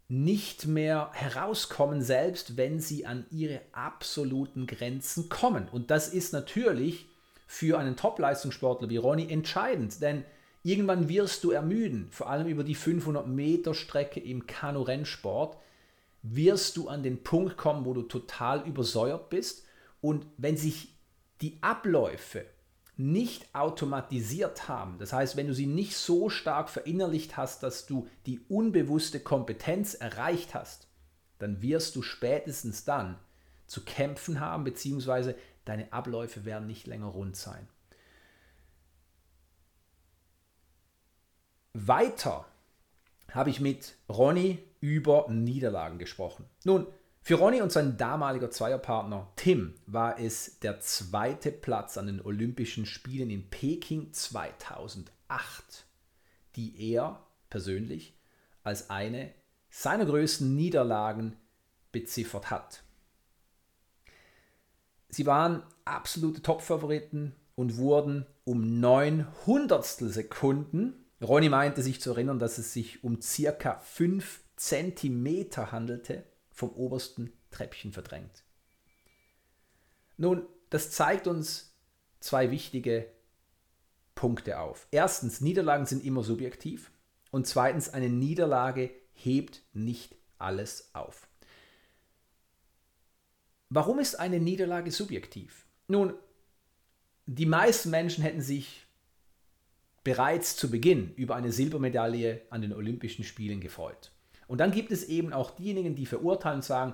nicht 0.09 0.67
mehr 0.67 1.09
herauskommen, 1.13 2.01
selbst 2.01 2.55
wenn 2.55 2.79
sie 2.79 3.05
an 3.05 3.25
ihre 3.31 3.61
absoluten 3.71 4.67
Grenzen 4.67 5.27
kommen. 5.27 5.67
Und 5.69 5.89
das 5.89 6.09
ist 6.09 6.33
natürlich 6.33 7.07
für 7.47 7.79
einen 7.79 7.95
Top-Leistungssportler 7.95 8.89
wie 8.89 8.97
Ronny 8.97 9.31
entscheidend, 9.31 10.01
denn 10.01 10.23
irgendwann 10.63 11.09
wirst 11.09 11.43
du 11.43 11.51
ermüden, 11.51 12.07
vor 12.11 12.29
allem 12.29 12.47
über 12.47 12.63
die 12.63 12.75
500 12.75 13.27
Meter 13.27 13.73
Strecke 13.73 14.19
im 14.19 14.45
Kanu-Rennsport, 14.45 15.57
wirst 16.21 16.77
du 16.77 16.89
an 16.89 17.03
den 17.03 17.23
Punkt 17.23 17.57
kommen, 17.57 17.85
wo 17.85 17.93
du 17.93 18.03
total 18.03 18.67
übersäuert 18.67 19.29
bist 19.29 19.65
und 20.01 20.25
wenn 20.37 20.57
sich 20.57 20.96
die 21.41 21.57
Abläufe 21.61 22.45
nicht 22.95 23.53
automatisiert 23.53 24.67
haben, 24.67 24.97
das 24.97 25.13
heißt, 25.13 25.37
wenn 25.37 25.47
du 25.47 25.53
sie 25.53 25.67
nicht 25.67 25.95
so 25.95 26.29
stark 26.29 26.69
verinnerlicht 26.69 27.37
hast, 27.37 27.61
dass 27.61 27.85
du 27.85 28.07
die 28.25 28.39
unbewusste 28.49 29.19
Kompetenz 29.19 29.93
erreicht 29.93 30.55
hast, 30.55 30.87
dann 31.37 31.61
wirst 31.61 31.95
du 31.95 32.01
spätestens 32.01 32.85
dann 32.85 33.19
zu 33.67 33.85
kämpfen 33.85 34.39
haben, 34.39 34.63
beziehungsweise 34.63 35.35
deine 35.65 35.93
Abläufe 35.93 36.45
werden 36.45 36.67
nicht 36.67 36.87
länger 36.87 37.07
rund 37.07 37.35
sein. 37.35 37.67
Weiter 41.73 42.45
habe 43.31 43.51
ich 43.51 43.59
mit 43.59 43.95
Ronny 44.09 44.57
über 44.79 45.27
Niederlagen 45.29 45.99
gesprochen. 45.99 46.45
Nun, 46.63 46.87
für 47.27 47.35
Ronny 47.35 47.61
und 47.61 47.73
sein 47.73 47.97
damaliger 47.97 48.49
Zweierpartner 48.49 49.27
Tim 49.35 49.73
war 49.85 50.17
es 50.17 50.59
der 50.59 50.79
zweite 50.79 51.51
Platz 51.51 51.97
an 51.97 52.07
den 52.07 52.21
Olympischen 52.21 52.85
Spielen 52.85 53.29
in 53.29 53.49
Peking 53.49 54.13
2008, 54.13 55.11
die 56.55 56.93
er 56.93 57.21
persönlich 57.49 58.17
als 58.63 58.89
eine 58.89 59.33
seiner 59.69 60.05
größten 60.05 60.55
Niederlagen 60.55 61.35
beziffert 61.91 62.49
hat. 62.49 62.83
Sie 65.09 65.25
waren 65.25 65.63
absolute 65.83 66.41
Top-Favoriten 66.41 67.35
und 67.55 67.75
wurden 67.75 68.25
um 68.45 68.79
900 68.79 69.83
Sekunden, 69.83 70.93
Ronny 71.21 71.49
meinte 71.49 71.81
sich 71.81 71.99
zu 71.99 72.11
erinnern, 72.11 72.39
dass 72.39 72.57
es 72.57 72.71
sich 72.71 73.03
um 73.03 73.21
circa 73.21 73.79
5 73.79 74.43
Zentimeter 74.55 75.73
handelte, 75.73 76.23
vom 76.57 76.71
obersten 76.71 77.31
Treppchen 77.51 77.93
verdrängt. 77.93 78.43
Nun, 80.17 80.43
das 80.71 80.89
zeigt 80.89 81.27
uns 81.27 81.77
zwei 82.19 82.49
wichtige 82.49 83.07
Punkte 84.15 84.59
auf. 84.59 84.87
Erstens, 84.89 85.39
Niederlagen 85.39 85.85
sind 85.85 86.03
immer 86.03 86.23
subjektiv. 86.23 86.89
Und 87.29 87.45
zweitens, 87.45 87.89
eine 87.89 88.09
Niederlage 88.09 88.89
hebt 89.13 89.61
nicht 89.73 90.15
alles 90.39 90.89
auf. 90.95 91.27
Warum 93.69 93.99
ist 93.99 94.15
eine 94.15 94.39
Niederlage 94.39 94.91
subjektiv? 94.91 95.67
Nun, 95.87 96.15
die 97.27 97.45
meisten 97.45 97.91
Menschen 97.91 98.23
hätten 98.23 98.41
sich 98.41 98.87
bereits 100.03 100.55
zu 100.55 100.71
Beginn 100.71 101.13
über 101.13 101.35
eine 101.35 101.51
Silbermedaille 101.51 102.41
an 102.49 102.61
den 102.61 102.73
Olympischen 102.73 103.23
Spielen 103.23 103.61
gefreut. 103.61 104.11
Und 104.47 104.59
dann 104.59 104.71
gibt 104.71 104.91
es 104.91 105.03
eben 105.03 105.33
auch 105.33 105.51
diejenigen, 105.51 105.95
die 105.95 106.05
verurteilen 106.05 106.57
und 106.57 106.63
sagen, 106.63 106.93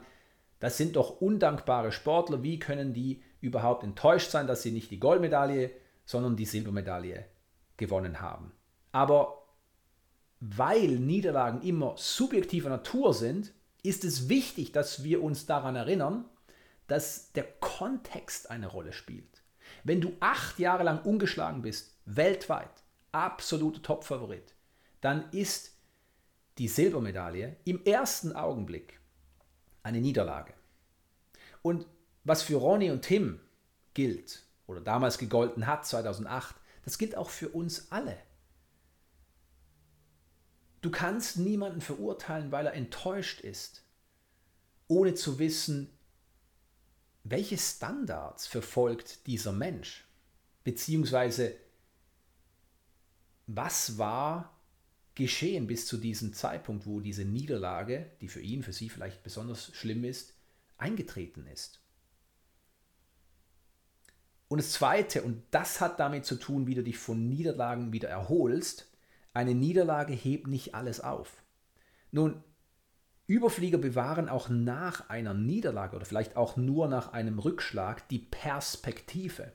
das 0.59 0.77
sind 0.77 0.95
doch 0.95 1.21
undankbare 1.21 1.91
Sportler, 1.91 2.41
wie 2.41 2.57
können 2.59 2.93
die 2.93 3.21
überhaupt 3.41 3.83
enttäuscht 3.83 4.31
sein, 4.31 4.47
dass 4.47 4.63
sie 4.63 4.71
nicht 4.71 4.91
die 4.91 4.99
Goldmedaille, 4.99 5.71
sondern 6.05 6.35
die 6.35 6.45
Silbermedaille 6.45 7.25
gewonnen 7.77 8.21
haben. 8.21 8.53
Aber 8.91 9.43
weil 10.39 10.99
Niederlagen 10.99 11.61
immer 11.61 11.95
subjektiver 11.97 12.69
Natur 12.69 13.13
sind, 13.13 13.53
ist 13.81 14.03
es 14.03 14.29
wichtig, 14.29 14.71
dass 14.71 15.03
wir 15.03 15.21
uns 15.23 15.45
daran 15.45 15.75
erinnern, 15.75 16.25
dass 16.87 17.31
der 17.33 17.45
Kontext 17.59 18.49
eine 18.49 18.67
Rolle 18.67 18.93
spielt. 18.93 19.41
Wenn 19.83 20.01
du 20.01 20.13
acht 20.19 20.59
Jahre 20.59 20.83
lang 20.83 21.01
ungeschlagen 21.03 21.61
bist, 21.61 21.97
weltweit, 22.05 22.83
absoluter 23.11 23.81
Topfavorit, 23.81 24.53
dann 25.01 25.29
ist 25.31 25.77
die 26.57 26.67
Silbermedaille 26.67 27.57
im 27.65 27.83
ersten 27.85 28.33
Augenblick 28.33 28.99
eine 29.81 30.01
Niederlage. 30.01 30.53
Und 31.61 31.87
was 32.23 32.41
für 32.41 32.55
Ronny 32.55 32.91
und 32.91 33.01
Tim 33.01 33.39
gilt 33.93 34.43
oder 34.67 34.81
damals 34.81 35.17
gegolten 35.17 35.67
hat, 35.67 35.85
2008, 35.85 36.55
das 36.85 36.97
gilt 36.97 37.15
auch 37.15 37.29
für 37.29 37.49
uns 37.49 37.91
alle. 37.91 38.17
Du 40.81 40.91
kannst 40.91 41.37
niemanden 41.37 41.81
verurteilen, 41.81 42.51
weil 42.51 42.65
er 42.65 42.73
enttäuscht 42.73 43.39
ist, 43.39 43.83
ohne 44.87 45.13
zu 45.13 45.39
wissen, 45.39 45.89
welche 47.23 47.57
Standards 47.57 48.47
verfolgt 48.47 49.25
dieser 49.27 49.53
Mensch, 49.53 50.05
beziehungsweise 50.65 51.55
was 53.47 53.97
war 53.97 54.53
geschehen 55.15 55.67
bis 55.67 55.85
zu 55.85 55.97
diesem 55.97 56.33
Zeitpunkt, 56.33 56.85
wo 56.85 56.99
diese 56.99 57.25
Niederlage, 57.25 58.11
die 58.21 58.27
für 58.27 58.41
ihn, 58.41 58.63
für 58.63 58.73
sie 58.73 58.89
vielleicht 58.89 59.23
besonders 59.23 59.73
schlimm 59.75 60.03
ist, 60.03 60.33
eingetreten 60.77 61.45
ist. 61.47 61.79
Und 64.47 64.57
das 64.59 64.71
Zweite, 64.71 65.23
und 65.23 65.43
das 65.51 65.81
hat 65.81 65.99
damit 65.99 66.25
zu 66.25 66.35
tun, 66.35 66.67
wie 66.67 66.75
du 66.75 66.83
dich 66.83 66.97
von 66.97 67.27
Niederlagen 67.27 67.93
wieder 67.93 68.09
erholst, 68.09 68.91
eine 69.33 69.55
Niederlage 69.55 70.13
hebt 70.13 70.47
nicht 70.47 70.75
alles 70.75 70.99
auf. 70.99 71.43
Nun, 72.11 72.43
Überflieger 73.25 73.77
bewahren 73.77 74.29
auch 74.29 74.49
nach 74.49 75.09
einer 75.09 75.33
Niederlage 75.33 75.95
oder 75.95 76.05
vielleicht 76.05 76.35
auch 76.35 76.57
nur 76.57 76.87
nach 76.87 77.13
einem 77.13 77.39
Rückschlag 77.39 78.07
die 78.09 78.19
Perspektive. 78.19 79.53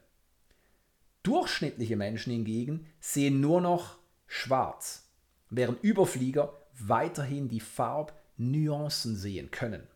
Durchschnittliche 1.23 1.97
Menschen 1.97 2.33
hingegen 2.33 2.87
sehen 2.99 3.41
nur 3.41 3.61
noch 3.61 3.99
schwarz 4.27 5.08
während 5.51 5.83
Überflieger 5.83 6.53
weiterhin 6.75 7.49
die 7.49 7.61
Farbnuancen 7.61 9.17
sehen 9.17 9.51
können. 9.51 9.87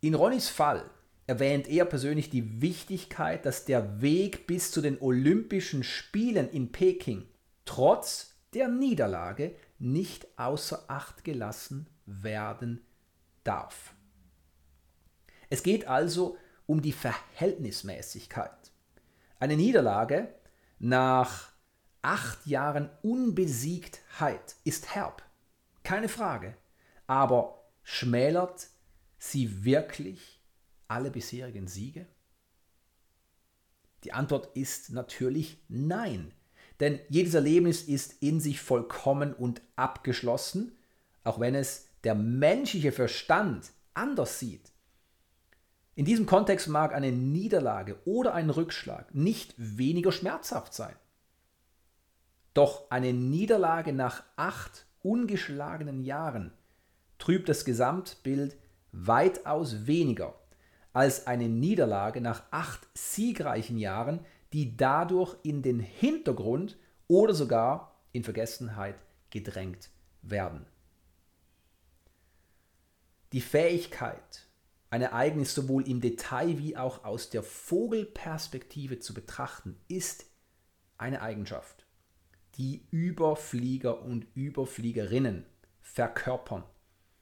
In 0.00 0.14
Ronnys 0.14 0.48
Fall 0.48 0.88
erwähnt 1.26 1.68
er 1.68 1.84
persönlich 1.84 2.30
die 2.30 2.60
Wichtigkeit, 2.60 3.44
dass 3.44 3.64
der 3.64 4.00
Weg 4.00 4.46
bis 4.46 4.70
zu 4.72 4.80
den 4.80 5.00
Olympischen 5.00 5.84
Spielen 5.84 6.48
in 6.50 6.72
Peking 6.72 7.28
trotz 7.64 8.34
der 8.54 8.68
Niederlage 8.68 9.54
nicht 9.78 10.26
außer 10.38 10.84
Acht 10.88 11.22
gelassen 11.22 11.86
werden 12.06 12.84
darf. 13.44 13.94
Es 15.50 15.62
geht 15.62 15.86
also 15.86 16.36
um 16.66 16.82
die 16.82 16.92
Verhältnismäßigkeit. 16.92 18.72
Eine 19.38 19.56
Niederlage 19.56 20.34
nach 20.78 21.49
acht 22.02 22.46
Jahren 22.46 22.90
Unbesiegtheit 23.02 24.56
ist 24.64 24.94
herb, 24.94 25.22
keine 25.82 26.08
Frage, 26.08 26.56
aber 27.06 27.62
schmälert 27.82 28.68
sie 29.18 29.64
wirklich 29.64 30.40
alle 30.88 31.10
bisherigen 31.10 31.66
Siege? 31.66 32.06
Die 34.04 34.12
Antwort 34.12 34.56
ist 34.56 34.90
natürlich 34.90 35.62
nein, 35.68 36.32
denn 36.80 36.98
jedes 37.08 37.34
Erlebnis 37.34 37.82
ist 37.82 38.22
in 38.22 38.40
sich 38.40 38.60
vollkommen 38.60 39.34
und 39.34 39.60
abgeschlossen, 39.76 40.72
auch 41.22 41.38
wenn 41.38 41.54
es 41.54 41.88
der 42.04 42.14
menschliche 42.14 42.92
Verstand 42.92 43.72
anders 43.92 44.38
sieht. 44.38 44.72
In 45.94 46.06
diesem 46.06 46.24
Kontext 46.24 46.68
mag 46.68 46.94
eine 46.94 47.12
Niederlage 47.12 47.98
oder 48.06 48.32
ein 48.32 48.48
Rückschlag 48.48 49.14
nicht 49.14 49.52
weniger 49.58 50.12
schmerzhaft 50.12 50.72
sein. 50.72 50.96
Doch 52.54 52.90
eine 52.90 53.12
Niederlage 53.12 53.92
nach 53.92 54.24
acht 54.36 54.86
ungeschlagenen 55.02 56.02
Jahren 56.02 56.52
trübt 57.18 57.48
das 57.48 57.64
Gesamtbild 57.64 58.56
weitaus 58.92 59.86
weniger 59.86 60.34
als 60.92 61.26
eine 61.26 61.48
Niederlage 61.48 62.20
nach 62.20 62.42
acht 62.50 62.80
siegreichen 62.94 63.78
Jahren, 63.78 64.24
die 64.52 64.76
dadurch 64.76 65.36
in 65.42 65.62
den 65.62 65.78
Hintergrund 65.78 66.76
oder 67.06 67.34
sogar 67.34 67.94
in 68.12 68.24
Vergessenheit 68.24 68.96
gedrängt 69.30 69.90
werden. 70.22 70.66
Die 73.32 73.40
Fähigkeit, 73.40 74.48
ein 74.90 75.02
Ereignis 75.02 75.54
sowohl 75.54 75.88
im 75.88 76.00
Detail 76.00 76.58
wie 76.58 76.76
auch 76.76 77.04
aus 77.04 77.30
der 77.30 77.44
Vogelperspektive 77.44 78.98
zu 78.98 79.14
betrachten, 79.14 79.76
ist 79.86 80.26
eine 80.98 81.22
Eigenschaft, 81.22 81.79
die 82.56 82.86
Überflieger 82.90 84.02
und 84.02 84.26
Überfliegerinnen 84.34 85.44
verkörpern. 85.80 86.64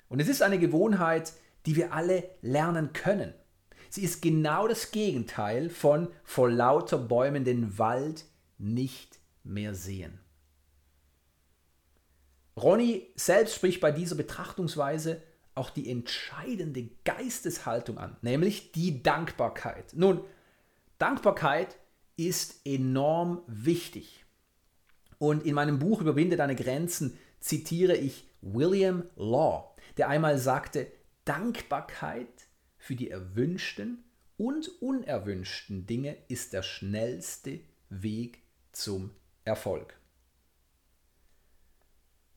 Und 0.09 0.21
es 0.21 0.29
ist 0.29 0.43
eine 0.43 0.59
Gewohnheit, 0.59 1.33
die 1.67 1.77
wir 1.77 1.93
alle 1.93 2.29
lernen 2.41 2.93
können. 2.93 3.35
Sie 3.91 4.03
ist 4.03 4.23
genau 4.23 4.69
das 4.69 4.91
Gegenteil 4.91 5.71
von 5.71 6.09
vor 6.25 6.51
lauter 6.51 6.99
Bäumen 6.99 7.45
den 7.45 7.79
Wald 7.79 8.25
nicht 8.59 9.19
mehr 9.45 9.75
sehen. 9.75 10.19
Ronny 12.57 13.07
selbst 13.15 13.55
spricht 13.55 13.81
bei 13.81 13.93
dieser 13.93 14.17
Betrachtungsweise 14.17 15.23
auch 15.55 15.71
die 15.71 15.91
entscheidende 15.91 16.89
Geisteshaltung 17.05 17.99
an, 17.99 18.17
nämlich 18.23 18.73
die 18.73 19.03
Dankbarkeit. 19.03 19.93
Nun, 19.95 20.21
Dankbarkeit 20.99 21.77
ist 22.17 22.67
enorm 22.67 23.43
wichtig. 23.47 24.25
Und 25.19 25.45
in 25.45 25.55
meinem 25.55 25.79
Buch 25.79 26.01
Überwinde 26.01 26.37
deine 26.37 26.55
Grenzen 26.55 27.19
zitiere 27.41 27.97
ich 27.97 28.29
William 28.41 29.05
Law, 29.17 29.75
der 29.97 30.09
einmal 30.09 30.39
sagte, 30.39 30.87
Dankbarkeit 31.25 32.49
für 32.79 32.95
die 32.95 33.11
erwünschten 33.11 34.05
und 34.37 34.69
unerwünschten 34.81 35.87
Dinge 35.87 36.17
ist 36.29 36.53
der 36.53 36.63
schnellste 36.63 37.61
Weg 37.91 38.43
zum 38.73 39.11
Erfolg. 39.45 39.99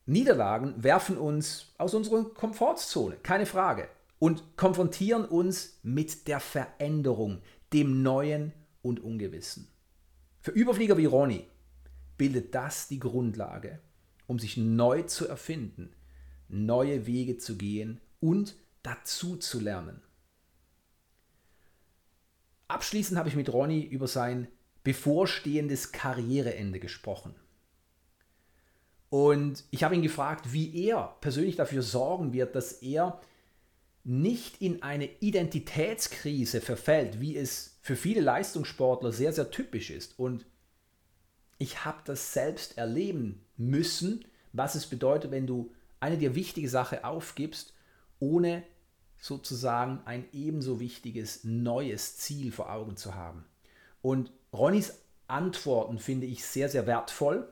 Niederlagen 0.04 0.82
werfen 0.82 1.16
uns 1.16 1.72
aus 1.78 1.94
unserer 1.94 2.24
Komfortzone, 2.24 3.16
keine 3.22 3.46
Frage, 3.46 3.88
und 4.18 4.56
konfrontieren 4.56 5.24
uns 5.24 5.78
mit 5.82 6.26
der 6.26 6.40
Veränderung, 6.40 7.40
dem 7.72 8.02
Neuen 8.02 8.52
und 8.82 9.00
Ungewissen. 9.00 9.68
Für 10.40 10.50
Überflieger 10.50 10.96
wie 10.96 11.06
Ronny 11.06 11.46
bildet 12.18 12.54
das 12.54 12.88
die 12.88 12.98
Grundlage, 12.98 13.80
um 14.26 14.38
sich 14.38 14.56
neu 14.56 15.02
zu 15.02 15.28
erfinden, 15.28 15.94
neue 16.48 17.06
Wege 17.06 17.38
zu 17.38 17.56
gehen 17.56 18.00
und 18.20 18.56
dazu 18.82 19.36
zu 19.36 19.60
lernen. 19.60 20.00
Abschließend 22.68 23.18
habe 23.18 23.28
ich 23.28 23.36
mit 23.36 23.52
Ronny 23.52 23.82
über 23.82 24.06
sein 24.06 24.48
bevorstehendes 24.84 25.92
Karriereende 25.92 26.80
gesprochen. 26.80 27.34
Und 29.10 29.64
ich 29.70 29.84
habe 29.84 29.94
ihn 29.94 30.02
gefragt, 30.02 30.52
wie 30.54 30.86
er 30.86 31.16
persönlich 31.20 31.56
dafür 31.56 31.82
sorgen 31.82 32.32
wird, 32.32 32.56
dass 32.56 32.72
er 32.72 33.20
nicht 34.04 34.60
in 34.62 34.82
eine 34.82 35.08
Identitätskrise 35.20 36.60
verfällt, 36.60 37.20
wie 37.20 37.36
es 37.36 37.76
für 37.82 37.94
viele 37.94 38.20
Leistungssportler 38.20 39.12
sehr, 39.12 39.32
sehr 39.32 39.50
typisch 39.50 39.90
ist. 39.90 40.18
Und 40.18 40.46
ich 41.58 41.84
habe 41.84 41.98
das 42.04 42.32
selbst 42.32 42.78
erleben 42.78 43.44
müssen, 43.56 44.24
was 44.52 44.74
es 44.74 44.86
bedeutet, 44.86 45.30
wenn 45.30 45.46
du 45.46 45.72
eine 46.00 46.18
dir 46.18 46.34
wichtige 46.34 46.68
Sache 46.68 47.04
aufgibst, 47.04 47.74
ohne 48.18 48.64
sozusagen 49.18 50.00
ein 50.04 50.24
ebenso 50.32 50.80
wichtiges 50.80 51.44
neues 51.44 52.18
Ziel 52.18 52.50
vor 52.50 52.70
Augen 52.70 52.96
zu 52.96 53.14
haben. 53.14 53.44
Und 54.00 54.32
Ronnys 54.52 54.98
Antworten 55.28 55.98
finde 55.98 56.26
ich 56.26 56.44
sehr, 56.44 56.68
sehr 56.68 56.86
wertvoll 56.86 57.50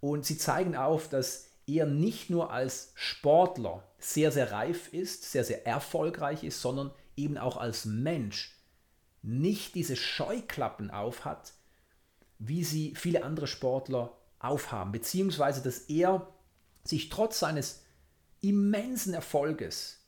und 0.00 0.24
sie 0.24 0.38
zeigen 0.38 0.76
auf, 0.76 1.08
dass 1.08 1.50
er 1.66 1.86
nicht 1.86 2.30
nur 2.30 2.50
als 2.50 2.92
Sportler 2.94 3.84
sehr, 3.98 4.32
sehr 4.32 4.50
reif 4.52 4.92
ist, 4.92 5.30
sehr, 5.30 5.44
sehr 5.44 5.66
erfolgreich 5.66 6.42
ist, 6.44 6.62
sondern 6.62 6.90
eben 7.16 7.36
auch 7.36 7.58
als 7.58 7.84
Mensch 7.84 8.56
nicht 9.22 9.74
diese 9.74 9.96
Scheuklappen 9.96 10.90
aufhat, 10.90 11.52
wie 12.40 12.64
sie 12.64 12.94
viele 12.96 13.22
andere 13.22 13.46
Sportler 13.46 14.16
aufhaben, 14.40 14.90
beziehungsweise 14.90 15.62
dass 15.62 15.78
er 15.80 16.26
sich 16.82 17.10
trotz 17.10 17.38
seines 17.38 17.82
immensen 18.40 19.14
Erfolges 19.14 19.98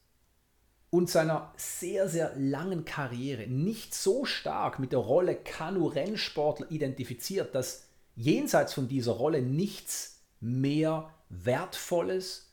und 0.91 1.11
seiner 1.11 1.53
sehr, 1.57 2.09
sehr 2.09 2.33
langen 2.37 2.85
Karriere 2.85 3.47
nicht 3.47 3.95
so 3.95 4.25
stark 4.25 4.79
mit 4.79 4.93
der 4.93 4.99
Rolle 4.99 5.37
Kanu-Rennsportler 5.37 6.71
identifiziert, 6.71 7.55
dass 7.55 7.85
jenseits 8.17 8.73
von 8.73 8.89
dieser 8.89 9.13
Rolle 9.13 9.43
nichts 9.43 10.23
mehr 10.41 11.11
Wertvolles 11.29 12.51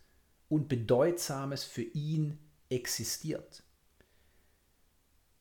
und 0.49 0.67
Bedeutsames 0.67 1.63
für 1.63 1.81
ihn 1.81 2.37
existiert. 2.69 3.63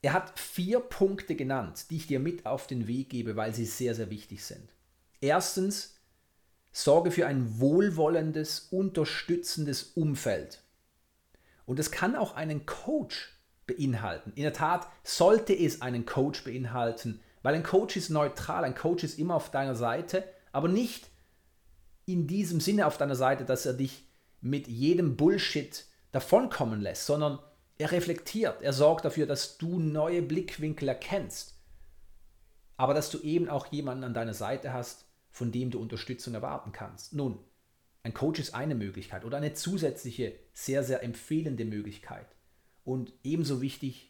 Er 0.01 0.13
hat 0.13 0.39
vier 0.39 0.81
Punkte 0.81 1.35
genannt, 1.35 1.87
die 1.91 1.97
ich 1.97 2.07
dir 2.07 2.21
mit 2.21 2.47
auf 2.47 2.67
den 2.67 2.87
Weg 2.87 3.11
gebe, 3.11 3.37
weil 3.37 3.55
sie 3.55 3.65
sehr, 3.65 3.95
sehr 3.95 4.11
wichtig 4.11 4.45
sind. 4.45 4.75
Erstens, 5.21 5.97
sorge 6.71 7.11
für 7.11 7.27
ein 7.27 7.59
wohlwollendes, 7.59 8.69
unterstützendes 8.71 9.83
Umfeld. 9.95 10.63
Und 11.67 11.81
es 11.81 11.91
kann 11.91 12.15
auch 12.15 12.37
einen 12.37 12.65
Coach 12.65 13.37
beinhalten. 13.67 14.33
In 14.37 14.45
der 14.45 14.53
Tat 14.53 14.87
sollte 15.03 15.53
es 15.53 15.83
einen 15.83 16.07
Coach 16.07 16.45
beinhalten, 16.45 17.21
weil 17.43 17.55
ein 17.55 17.63
Coach 17.63 17.97
ist 17.97 18.11
neutral, 18.11 18.65
ein 18.65 18.75
Coach 18.75 19.05
ist 19.05 19.19
immer 19.19 19.35
auf 19.35 19.51
deiner 19.51 19.75
Seite, 19.75 20.25
aber 20.53 20.69
nicht 20.69 21.09
in 22.07 22.27
diesem 22.27 22.61
Sinne 22.61 22.87
auf 22.87 22.97
deiner 22.97 23.17
Seite, 23.17 23.45
dass 23.45 23.67
er 23.67 23.75
dich 23.75 24.05
mit 24.41 24.69
jedem 24.69 25.17
Bullshit 25.17 25.85
davonkommen 26.13 26.81
lässt, 26.81 27.07
sondern 27.07 27.39
er 27.79 27.93
reflektiert, 27.93 28.63
er 28.63 28.73
sorgt 28.73 29.05
dafür, 29.05 29.27
dass 29.27 29.59
du 29.59 29.79
neue 29.79 30.23
Blickwinkel 30.23 30.89
erkennst, 30.89 31.57
aber 32.77 32.95
dass 32.95 33.11
du 33.11 33.21
eben 33.21 33.49
auch 33.49 33.67
jemanden 33.69 34.05
an 34.05 34.15
deiner 34.15 34.35
Seite 34.35 34.73
hast, 34.73 35.07
von 35.31 35.53
dem 35.53 35.71
du 35.71 35.81
Unterstützung 35.81 36.35
erwarten 36.35 36.73
kannst. 36.73 37.13
Nun, 37.13 37.39
ein 38.03 38.15
Coach 38.15 38.41
ist 38.41 38.55
eine 38.55 38.75
Möglichkeit 38.75 39.25
oder 39.25 39.37
eine 39.37 39.55
zusätzliche, 39.55 40.35
sehr, 40.53 40.83
sehr 40.83 41.03
empfehlende 41.03 41.65
Möglichkeit. 41.65 42.27
Und 42.85 43.13
ebenso 43.23 43.61
wichtig 43.61 44.09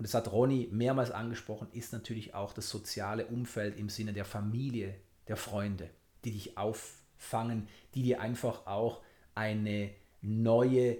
und 0.00 0.04
das 0.04 0.14
hat 0.14 0.32
Ronny 0.32 0.66
mehrmals 0.72 1.10
angesprochen, 1.10 1.68
ist 1.72 1.92
natürlich 1.92 2.32
auch 2.32 2.54
das 2.54 2.70
soziale 2.70 3.26
Umfeld 3.26 3.78
im 3.78 3.90
Sinne 3.90 4.14
der 4.14 4.24
Familie, 4.24 4.94
der 5.28 5.36
Freunde, 5.36 5.90
die 6.24 6.30
dich 6.30 6.56
auffangen, 6.56 7.68
die 7.94 8.02
dir 8.02 8.22
einfach 8.22 8.66
auch 8.66 9.02
eine 9.34 9.90
neue, 10.22 10.96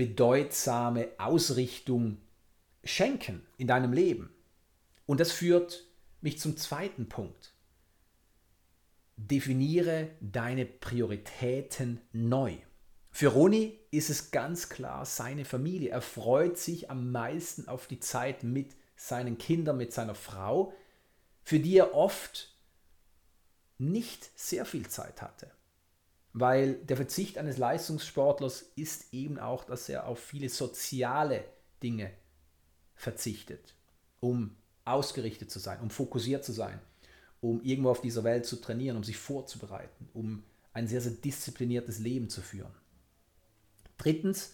bedeutsame 0.00 1.08
Ausrichtung 1.18 2.22
schenken 2.82 3.46
in 3.58 3.66
deinem 3.66 3.92
Leben. 3.92 4.32
Und 5.04 5.20
das 5.20 5.30
führt 5.30 5.84
mich 6.22 6.38
zum 6.40 6.56
zweiten 6.56 7.10
Punkt. 7.10 7.52
Definiere 9.18 10.08
deine 10.22 10.64
Prioritäten 10.64 12.00
neu. 12.14 12.56
Für 13.10 13.28
Roni 13.28 13.78
ist 13.90 14.08
es 14.08 14.30
ganz 14.30 14.70
klar 14.70 15.04
seine 15.04 15.44
Familie. 15.44 15.90
Er 15.90 16.00
freut 16.00 16.56
sich 16.56 16.88
am 16.88 17.12
meisten 17.12 17.68
auf 17.68 17.86
die 17.86 18.00
Zeit 18.00 18.42
mit 18.42 18.74
seinen 18.96 19.36
Kindern, 19.36 19.76
mit 19.76 19.92
seiner 19.92 20.14
Frau, 20.14 20.72
für 21.44 21.58
die 21.58 21.76
er 21.76 21.94
oft 21.94 22.56
nicht 23.76 24.30
sehr 24.34 24.64
viel 24.64 24.88
Zeit 24.88 25.20
hatte. 25.20 25.50
Weil 26.32 26.74
der 26.74 26.96
Verzicht 26.96 27.38
eines 27.38 27.58
Leistungssportlers 27.58 28.62
ist 28.76 29.12
eben 29.12 29.38
auch, 29.38 29.64
dass 29.64 29.88
er 29.88 30.06
auf 30.06 30.20
viele 30.20 30.48
soziale 30.48 31.44
Dinge 31.82 32.12
verzichtet, 32.94 33.74
um 34.20 34.56
ausgerichtet 34.84 35.50
zu 35.50 35.58
sein, 35.58 35.80
um 35.80 35.90
fokussiert 35.90 36.44
zu 36.44 36.52
sein, 36.52 36.78
um 37.40 37.60
irgendwo 37.62 37.90
auf 37.90 38.00
dieser 38.00 38.22
Welt 38.24 38.46
zu 38.46 38.56
trainieren, 38.56 38.96
um 38.96 39.04
sich 39.04 39.16
vorzubereiten, 39.16 40.08
um 40.12 40.44
ein 40.72 40.86
sehr, 40.86 41.00
sehr 41.00 41.12
diszipliniertes 41.12 41.98
Leben 41.98 42.28
zu 42.28 42.42
führen. 42.42 42.74
Drittens, 43.96 44.52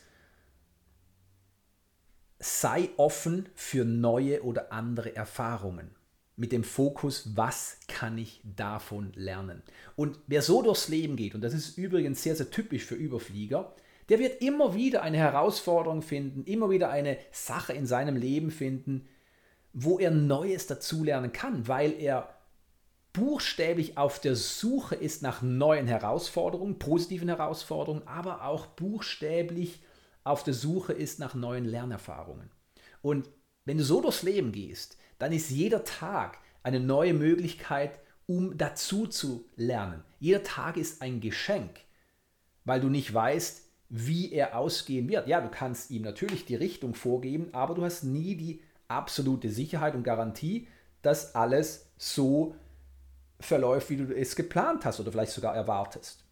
sei 2.39 2.91
offen 2.97 3.49
für 3.55 3.85
neue 3.85 4.43
oder 4.43 4.73
andere 4.73 5.15
Erfahrungen. 5.15 5.96
Mit 6.37 6.53
dem 6.53 6.65
Fokus, 6.65 7.31
was 7.35 7.79
kann 7.89 8.19
ich 8.19 8.43
davon 8.45 9.13
lernen? 9.15 9.63
Und 9.97 10.19
wer 10.27 10.43
so 10.43 10.63
durchs 10.63 10.89
Leben 10.89 11.17
geht, 11.17 11.35
und 11.35 11.41
das 11.41 11.55
ist 11.55 11.79
übrigens 11.79 12.23
sehr, 12.23 12.37
sehr 12.37 12.51
typisch 12.51 12.85
für 12.85 12.95
Überflieger, 12.95 13.75
der 14.09 14.19
wird 14.19 14.43
immer 14.43 14.75
wieder 14.75 15.03
eine 15.03 15.17
Herausforderung 15.17 16.03
finden, 16.03 16.45
immer 16.45 16.71
wieder 16.71 16.91
eine 16.91 17.19
Sache 17.33 17.73
in 17.73 17.87
seinem 17.87 18.17
Leben 18.17 18.51
finden, 18.51 19.09
wo 19.73 19.99
er 19.99 20.11
Neues 20.11 20.67
dazulernen 20.67 21.33
kann, 21.33 21.69
weil 21.69 21.93
er 21.99 22.37
buchstäblich 23.13 23.97
auf 23.97 24.21
der 24.21 24.37
Suche 24.37 24.95
ist 24.95 25.23
nach 25.23 25.41
neuen 25.41 25.87
Herausforderungen, 25.87 26.79
positiven 26.79 27.29
Herausforderungen, 27.29 28.07
aber 28.07 28.45
auch 28.45 28.67
buchstäblich 28.67 29.81
auf 30.23 30.45
der 30.45 30.55
Suche 30.55 30.93
ist 30.93 31.19
nach 31.19 31.35
neuen 31.35 31.65
Lernerfahrungen. 31.65 32.51
Und 33.01 33.31
wenn 33.65 33.79
du 33.79 33.85
so 33.85 34.01
durchs 34.01 34.23
Leben 34.23 34.53
gehst, 34.53 34.99
dann 35.19 35.33
ist 35.33 35.51
jeder 35.51 35.85
Tag 35.85 36.39
eine 36.63 36.81
neue 36.81 37.15
Möglichkeit, 37.15 37.99
um 38.27 38.57
dazu 38.59 39.07
zu 39.07 39.45
lernen. 39.57 40.03
Jeder 40.19 40.43
Tag 40.43 40.77
ist 40.77 41.03
ein 41.03 41.21
Geschenk, 41.21 41.71
weil 42.65 42.81
du 42.81 42.89
nicht 42.89 43.13
weißt, 43.13 43.63
wie 43.89 44.33
er 44.33 44.57
ausgehen 44.57 45.09
wird. 45.09 45.29
Ja, 45.29 45.41
du 45.41 45.49
kannst 45.49 45.91
ihm 45.91 46.03
natürlich 46.03 46.45
die 46.45 46.57
Richtung 46.57 46.95
vorgeben, 46.95 47.51
aber 47.53 47.75
du 47.75 47.85
hast 47.85 48.03
nie 48.03 48.35
die 48.35 48.63
absolute 48.89 49.51
Sicherheit 49.51 49.95
und 49.95 50.03
Garantie, 50.03 50.67
dass 51.03 51.35
alles 51.35 51.91
so 51.97 52.57
verläuft, 53.39 53.91
wie 53.91 53.97
du 53.97 54.15
es 54.15 54.35
geplant 54.35 54.85
hast 54.85 54.99
oder 54.99 55.13
vielleicht 55.13 55.33
sogar 55.33 55.55
erwartest. 55.55 56.25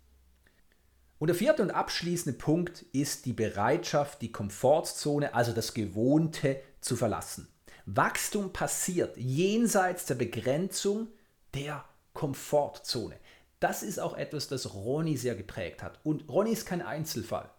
Und 1.19 1.29
der 1.29 1.37
vierte 1.37 1.63
und 1.63 1.71
abschließende 1.71 2.37
Punkt 2.37 2.83
ist 2.93 3.25
die 3.25 3.33
Bereitschaft, 3.33 4.21
die 4.21 4.33
Komfortzone, 4.33 5.33
also 5.33 5.53
das 5.53 5.75
Gewohnte, 5.75 6.61
zu 6.81 6.97
verlassen. 6.97 7.49
Wachstum 7.87 8.53
passiert 8.53 9.17
jenseits 9.17 10.07
der 10.07 10.15
Begrenzung 10.15 11.09
der 11.53 11.85
Komfortzone. 12.13 13.17
Das 13.61 13.83
ist 13.83 13.99
auch 13.99 14.17
etwas, 14.17 14.49
das 14.49 14.75
Ronny 14.75 15.17
sehr 15.17 15.35
geprägt 15.35 15.83
hat. 15.83 16.01
Und 16.03 16.29
Ronny 16.29 16.53
ist 16.53 16.67
kein 16.67 16.83
Einzelfall. 16.83 17.51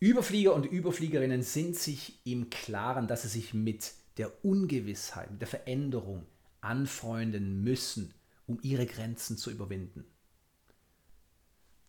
Überflieger 0.00 0.54
und 0.54 0.66
Überfliegerinnen 0.66 1.42
sind 1.42 1.76
sich 1.76 2.20
im 2.24 2.50
Klaren, 2.50 3.06
dass 3.06 3.22
sie 3.22 3.28
sich 3.28 3.54
mit 3.54 3.92
der 4.16 4.44
Ungewissheit, 4.44 5.30
mit 5.30 5.40
der 5.40 5.48
Veränderung 5.48 6.26
anfreunden 6.60 7.62
müssen, 7.62 8.12
um 8.46 8.58
ihre 8.62 8.86
Grenzen 8.86 9.36
zu 9.36 9.50
überwinden. 9.50 10.04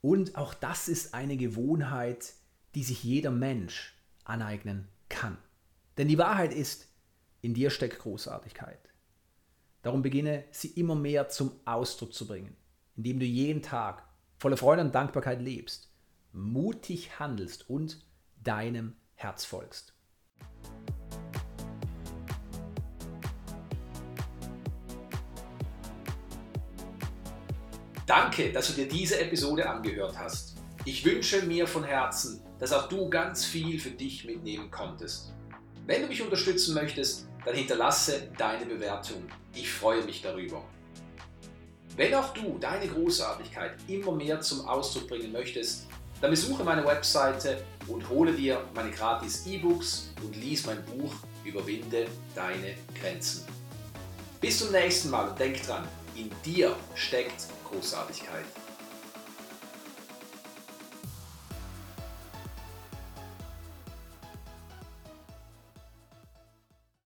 Und 0.02 0.36
auch 0.36 0.54
das 0.54 0.90
ist 0.90 1.14
eine 1.14 1.38
Gewohnheit, 1.38 2.34
die 2.76 2.84
sich 2.84 3.04
jeder 3.04 3.32
Mensch 3.32 3.96
aneignen 4.26 4.88
kann. 5.10 5.38
Denn 5.98 6.08
die 6.08 6.18
Wahrheit 6.18 6.54
ist, 6.54 6.88
in 7.44 7.54
dir 7.54 7.70
steckt 7.70 8.00
Großartigkeit. 8.00 8.80
Darum 9.82 10.02
beginne 10.02 10.46
sie 10.52 10.70
immer 10.70 10.96
mehr 10.96 11.28
zum 11.28 11.52
Ausdruck 11.66 12.14
zu 12.14 12.26
bringen, 12.26 12.56
indem 12.96 13.20
du 13.20 13.26
jeden 13.26 13.62
Tag 13.62 14.08
voller 14.38 14.56
Freude 14.56 14.82
und 14.82 14.96
Dankbarkeit 14.96 15.42
lebst, 15.42 15.92
mutig 16.32 17.20
handelst 17.20 17.70
und 17.70 18.00
deinem 18.42 18.96
Herz 19.16 19.44
folgst. 19.44 19.94
Danke, 28.06 28.54
dass 28.54 28.68
du 28.68 28.74
dir 28.74 28.88
diese 28.88 29.20
Episode 29.20 29.70
angehört 29.70 30.18
hast. 30.18 30.56
Ich 30.86 31.04
wünsche 31.04 31.42
mir 31.46 31.68
von 31.68 31.84
Herzen, 31.84 32.42
dass 32.58 32.72
auch 32.72 32.88
du 32.88 33.10
ganz 33.10 33.44
viel 33.44 33.80
für 33.80 33.92
dich 33.92 34.24
mitnehmen 34.24 34.72
konntest. 34.72 35.34
Wenn 35.86 36.02
du 36.02 36.08
mich 36.08 36.22
unterstützen 36.22 36.74
möchtest, 36.74 37.28
dann 37.46 37.56
hinterlasse 37.56 38.30
deine 38.38 38.66
Bewertung. 38.66 39.24
Ich 39.54 39.72
freue 39.72 40.04
mich 40.04 40.22
darüber. 40.22 40.64
Wenn 41.96 42.14
auch 42.16 42.34
du 42.34 42.58
deine 42.60 42.88
Großartigkeit 42.88 43.74
immer 43.88 44.12
mehr 44.12 44.42
zum 44.42 44.68
Ausdruck 44.68 45.08
bringen 45.10 45.32
möchtest, 45.32 45.88
dann 46.22 46.32
besuche 46.32 46.64
meine 46.64 46.86
Webseite 46.86 47.64
und 47.88 48.08
hole 48.10 48.34
dir 48.34 48.64
meine 48.74 48.92
gratis 48.92 49.46
E-Books 49.46 50.14
und 50.24 50.36
lies 50.36 50.66
mein 50.66 50.84
Buch 50.86 51.14
Überwinde 51.44 52.08
deine 52.34 52.76
Grenzen. 53.00 53.46
Bis 54.40 54.60
zum 54.60 54.72
nächsten 54.72 55.10
Mal 55.10 55.28
und 55.30 55.40
denk 55.40 55.62
dran, 55.66 55.88
in 56.16 56.32
dir 56.46 56.76
steckt 56.96 57.48
Großartigkeit. 57.70 58.46